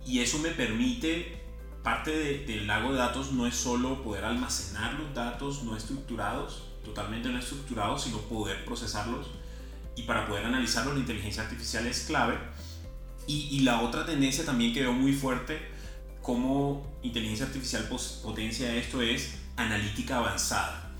Y 0.04 0.20
eso 0.20 0.38
me 0.38 0.50
permite 0.50 1.45
parte 1.86 2.42
del 2.48 2.66
lago 2.66 2.90
de 2.90 2.98
datos 2.98 3.30
no 3.30 3.46
es 3.46 3.54
solo 3.54 4.02
poder 4.02 4.24
almacenar 4.24 4.94
los 4.94 5.14
datos 5.14 5.62
no 5.62 5.76
estructurados, 5.76 6.64
totalmente 6.84 7.28
no 7.28 7.38
estructurados, 7.38 8.02
sino 8.02 8.18
poder 8.22 8.64
procesarlos. 8.64 9.28
Y 9.94 10.02
para 10.02 10.26
poder 10.26 10.46
analizarlos, 10.46 10.94
la 10.94 11.00
inteligencia 11.00 11.44
artificial 11.44 11.86
es 11.86 12.00
clave. 12.00 12.38
Y, 13.28 13.60
la 13.60 13.82
otra 13.82 14.04
tendencia 14.04 14.44
también 14.44 14.74
que 14.74 14.80
veo 14.80 14.92
muy 14.92 15.12
fuerte, 15.12 15.60
como 16.22 16.84
inteligencia 17.04 17.46
artificial 17.46 17.88
potencia 18.20 18.74
esto, 18.74 19.00
es 19.00 19.36
analítica 19.54 20.16
avanzada. 20.16 20.92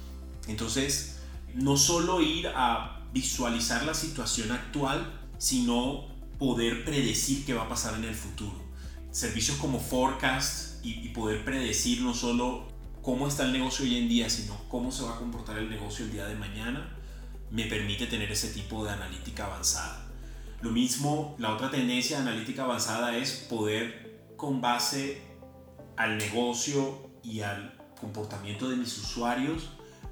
Entonces, 0.46 1.18
no 1.52 1.76
solo 1.76 2.20
ir 2.20 2.46
a 2.54 3.00
visualizar 3.12 3.84
la 3.84 3.94
situación 3.94 4.52
actual, 4.52 5.12
sino 5.38 6.06
poder 6.38 6.84
predecir 6.84 7.44
qué 7.44 7.54
va 7.54 7.64
a 7.64 7.68
pasar 7.68 7.94
en 7.94 8.04
el 8.04 8.14
futuro. 8.14 8.64
Servicios 9.10 9.56
como 9.56 9.80
Forecast, 9.80 10.75
y, 10.86 11.08
poder 11.08 11.44
predecir 11.44 12.02
no 12.02 12.14
solo 12.14 12.68
cómo 13.02 13.26
está 13.26 13.44
el 13.44 13.52
negocio 13.52 13.84
hoy 13.84 13.96
en 13.96 14.08
día, 14.08 14.30
sino 14.30 14.56
cómo 14.68 14.92
se 14.92 15.02
va 15.02 15.14
a 15.14 15.18
comportar 15.18 15.58
el 15.58 15.68
negocio 15.68 16.04
el 16.04 16.12
día 16.12 16.26
de 16.26 16.36
mañana, 16.36 16.96
me 17.50 17.64
permite 17.64 18.06
tener 18.06 18.30
ese 18.30 18.48
tipo 18.50 18.84
de 18.84 18.90
analítica 18.90 19.46
avanzada. 19.46 20.06
Lo 20.62 20.70
mismo, 20.70 21.34
la 21.38 21.54
otra 21.54 21.70
tendencia 21.70 22.16
de 22.16 22.22
analítica 22.22 22.64
avanzada 22.64 23.16
es 23.16 23.32
poder, 23.48 24.30
con 24.36 24.60
base 24.60 25.22
al 25.96 26.18
negocio 26.18 27.10
y 27.22 27.40
al 27.40 27.76
comportamiento 28.00 28.68
de 28.68 28.76
mis 28.76 28.96
usuarios, 28.98 29.70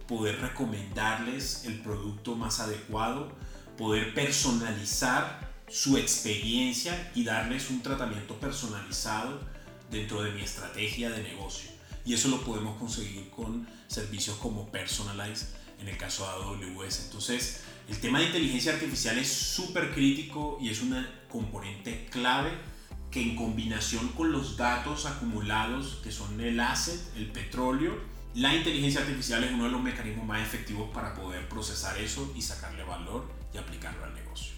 poder 0.09 0.41
recomendarles 0.41 1.65
el 1.67 1.81
producto 1.81 2.35
más 2.35 2.61
adecuado, 2.61 3.33
poder 3.77 4.15
personalizar 4.15 5.53
su 5.69 5.97
experiencia 5.97 7.11
y 7.15 7.25
darles 7.25 7.71
un 7.71 7.83
tratamiento 7.83 8.39
personalizado 8.39 9.41
dentro 9.91 10.23
de 10.23 10.33
mi 10.33 10.43
estrategia 10.43 11.11
de 11.11 11.23
negocio. 11.23 11.71
Y 12.05 12.15
eso 12.15 12.29
lo 12.29 12.43
podemos 12.43 12.79
conseguir 12.79 13.31
con 13.31 13.67
servicios 13.87 14.37
como 14.37 14.71
Personalize 14.71 15.47
en 15.81 15.89
el 15.89 15.97
caso 15.97 16.25
de 16.25 16.67
AWS. 16.67 17.07
Entonces, 17.07 17.65
el 17.89 17.99
tema 17.99 18.19
de 18.19 18.27
inteligencia 18.27 18.73
artificial 18.73 19.19
es 19.19 19.29
súper 19.29 19.93
crítico 19.93 20.59
y 20.61 20.71
es 20.71 20.83
una 20.83 21.09
componente 21.29 22.07
clave 22.11 22.51
que 23.11 23.23
en 23.23 23.37
combinación 23.37 24.09
con 24.09 24.33
los 24.33 24.57
datos 24.57 25.07
acumulados 25.07 26.01
que 26.03 26.11
son 26.11 26.41
el 26.41 26.59
asset, 26.61 27.01
el 27.17 27.27
petróleo, 27.27 27.99
la 28.35 28.53
inteligencia 28.53 29.01
artificial 29.01 29.45
es 29.45 29.53
uno 29.53 29.65
de 29.65 29.71
los 29.71 29.81
mecanismos 29.81 30.27
más 30.27 30.43
efectivos 30.43 30.91
para 30.93 31.15
poder 31.15 31.49
procesar 31.49 31.97
eso 31.99 32.33
y 32.35 32.43
sacarle 32.43 32.83
valor 32.83 33.25
y 33.53 33.59
aplicarlo 33.59 34.05
al 34.05 34.15
negocio. 34.15 34.53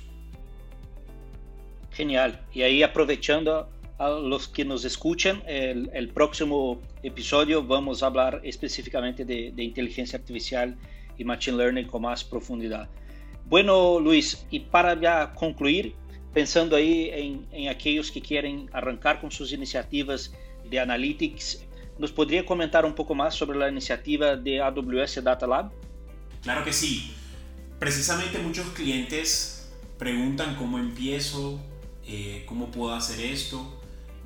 Genial. 1.92 2.40
Y 2.52 2.62
ahí 2.62 2.82
aprovechando 2.82 3.70
a 3.98 4.10
los 4.10 4.48
que 4.48 4.64
nos 4.64 4.84
escuchan, 4.84 5.42
el, 5.46 5.90
el 5.94 6.08
próximo 6.08 6.80
episodio 7.02 7.62
vamos 7.62 8.02
a 8.02 8.06
hablar 8.06 8.40
específicamente 8.44 9.24
de, 9.24 9.52
de, 9.52 9.62
inteligencia 9.62 10.18
artificial 10.18 10.76
y 11.16 11.24
machine 11.24 11.56
learning 11.56 11.86
con 11.86 12.02
más 12.02 12.22
profundidad. 12.22 12.88
Bueno, 13.46 13.98
Luis, 13.98 14.44
y 14.50 14.60
para 14.60 15.00
ya 15.00 15.32
concluir, 15.32 15.94
pensando 16.34 16.76
ahí 16.76 17.10
en, 17.12 17.46
en 17.52 17.68
aquellos 17.68 18.10
que 18.10 18.20
quieren 18.20 18.68
arrancar 18.72 19.20
con 19.20 19.30
sus 19.30 19.52
iniciativas 19.52 20.34
de 20.68 20.78
analytics, 20.78 21.64
¿nos 21.98 22.12
podría 22.12 22.44
comentar 22.44 22.84
un 22.84 22.94
poco 22.94 23.14
más 23.14 23.34
sobre 23.34 23.58
la 23.58 23.70
iniciativa 23.70 24.36
de 24.36 24.60
AWS 24.60 25.24
Data 25.24 25.46
Lab? 25.46 25.72
Claro 26.42 26.62
que 26.64 26.72
sí. 26.72 27.14
Precisamente 27.78 28.38
muchos 28.38 28.66
clientes 28.70 29.72
preguntan 29.96 30.56
cómo 30.56 30.78
empiezo, 30.78 31.58
eh, 32.06 32.44
cómo 32.46 32.70
puedo 32.70 32.92
hacer 32.94 33.24
esto 33.24 33.75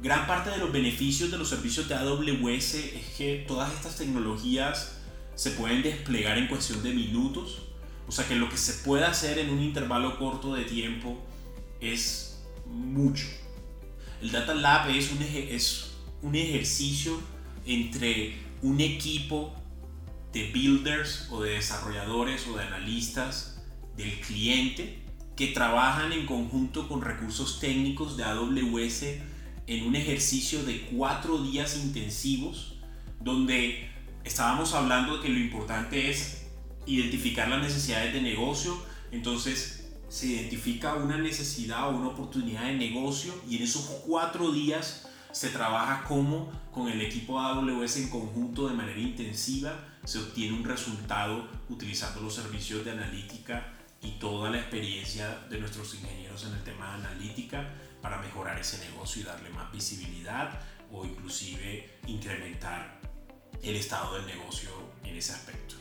gran 0.03 0.27
parte 0.27 0.51
de 0.51 0.59
los 0.59 0.73
beneficios 0.73 1.31
de 1.31 1.39
los 1.39 1.49
servicios 1.49 1.89
de 1.89 1.95
AWS 1.95 2.75
es 2.75 3.07
que 3.17 3.45
todas 3.47 3.73
estas 3.73 3.97
tecnologías 3.97 4.97
se 5.35 5.53
pueden 5.53 5.83
desplegar 5.83 6.39
en 6.39 6.49
cuestión 6.49 6.83
de 6.83 6.93
minutos. 6.93 7.63
O 8.09 8.13
sea 8.13 8.27
que 8.27 8.35
lo 8.35 8.49
que 8.49 8.57
se 8.57 8.85
puede 8.85 9.05
hacer 9.05 9.39
en 9.39 9.51
un 9.51 9.63
intervalo 9.63 10.19
corto 10.19 10.55
de 10.55 10.65
tiempo 10.65 11.19
es 11.81 12.43
mucho. 12.67 13.27
El 14.21 14.33
Data 14.33 14.55
Lab 14.55 14.91
es 14.91 15.13
un, 15.13 15.23
es 15.23 15.93
un 16.23 16.35
ejercicio 16.35 17.21
entre 17.67 18.39
un 18.63 18.81
equipo 18.81 19.55
de 20.33 20.51
builders 20.51 21.29
o 21.31 21.43
de 21.43 21.53
desarrolladores 21.53 22.47
o 22.47 22.57
de 22.57 22.65
analistas 22.65 23.63
del 23.97 24.21
cliente 24.21 24.99
que 25.37 25.49
trabajan 25.49 26.13
en 26.13 26.27
conjunto 26.27 26.89
con 26.89 27.03
recursos 27.03 27.61
técnicos 27.61 28.17
de 28.17 28.25
AWS 28.25 29.05
en 29.71 29.87
un 29.87 29.95
ejercicio 29.95 30.65
de 30.65 30.89
cuatro 30.93 31.39
días 31.39 31.77
intensivos 31.77 32.75
donde 33.21 33.89
estábamos 34.25 34.75
hablando 34.75 35.17
de 35.17 35.23
que 35.23 35.29
lo 35.29 35.39
importante 35.39 36.11
es 36.11 36.43
identificar 36.87 37.49
las 37.49 37.63
necesidades 37.63 38.13
de 38.13 38.21
negocio, 38.21 38.77
entonces 39.13 39.93
se 40.09 40.27
identifica 40.27 40.95
una 40.95 41.19
necesidad 41.19 41.89
o 41.89 41.97
una 41.97 42.09
oportunidad 42.09 42.65
de 42.65 42.75
negocio 42.75 43.33
y 43.49 43.59
en 43.59 43.63
esos 43.63 43.85
cuatro 44.05 44.51
días 44.51 45.07
se 45.31 45.51
trabaja 45.51 46.03
como 46.03 46.51
con 46.73 46.89
el 46.89 47.01
equipo 47.01 47.39
AWS 47.39 47.99
en 47.99 48.11
conjunto 48.11 48.67
de 48.67 48.75
manera 48.75 48.99
intensiva 48.99 49.87
se 50.05 50.19
obtiene 50.19 50.57
un 50.57 50.65
resultado 50.65 51.47
utilizando 51.69 52.23
los 52.23 52.35
servicios 52.35 52.85
de 52.85 52.91
analítica 52.91 53.73
y 54.03 54.19
toda 54.19 54.51
la 54.51 54.59
experiencia 54.59 55.47
de 55.49 55.61
nuestros 55.61 55.95
ingenieros 55.95 56.45
en 56.45 56.55
el 56.55 56.65
tema 56.65 56.89
de 56.89 57.07
analítica 57.07 57.71
para 58.03 58.19
mejorar 58.19 58.59
ese 58.59 58.85
negocio 58.91 59.23
y 59.23 59.25
darle 59.25 59.51
más 59.51 59.71
visibilidad 59.73 60.61
o 60.93 61.05
inclusive 61.05 61.89
incrementar 62.07 62.99
el 63.63 63.77
estado 63.77 64.15
del 64.15 64.27
negocio 64.27 64.71
en 65.05 65.17
ese 65.17 65.33
aspecto. 65.33 65.77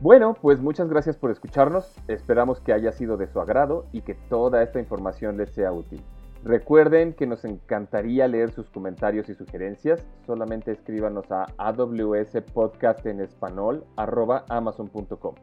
Bueno, 0.00 0.34
pues 0.34 0.60
muchas 0.60 0.88
gracias 0.88 1.16
por 1.16 1.30
escucharnos. 1.30 1.94
Esperamos 2.08 2.60
que 2.60 2.72
haya 2.72 2.92
sido 2.92 3.16
de 3.16 3.26
su 3.26 3.40
agrado 3.40 3.86
y 3.92 4.02
que 4.02 4.14
toda 4.14 4.62
esta 4.62 4.78
información 4.78 5.36
les 5.36 5.50
sea 5.50 5.72
útil. 5.72 6.02
Recuerden 6.44 7.14
que 7.14 7.26
nos 7.26 7.46
encantaría 7.46 8.28
leer 8.28 8.52
sus 8.52 8.68
comentarios 8.68 9.30
y 9.30 9.34
sugerencias. 9.34 10.06
Solamente 10.26 10.72
escríbanos 10.72 11.32
a 11.32 11.46
awspodcast 11.56 13.06
en 13.06 13.20
español 13.20 13.86
amazon.com. 13.96 15.34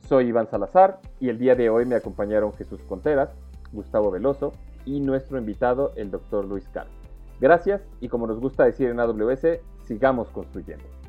Soy 0.00 0.26
Iván 0.26 0.48
Salazar 0.48 0.98
y 1.20 1.28
el 1.28 1.38
día 1.38 1.54
de 1.54 1.70
hoy 1.70 1.86
me 1.86 1.94
acompañaron 1.94 2.52
Jesús 2.54 2.82
Conteras, 2.88 3.30
Gustavo 3.72 4.10
Veloso 4.10 4.52
y 4.84 5.00
nuestro 5.00 5.38
invitado, 5.38 5.92
el 5.96 6.10
doctor 6.10 6.44
Luis 6.44 6.68
Carr. 6.68 6.88
Gracias 7.40 7.82
y 8.00 8.08
como 8.08 8.26
nos 8.26 8.38
gusta 8.38 8.64
decir 8.64 8.88
en 8.88 9.00
AWS, 9.00 9.60
sigamos 9.84 10.28
construyendo. 10.30 10.99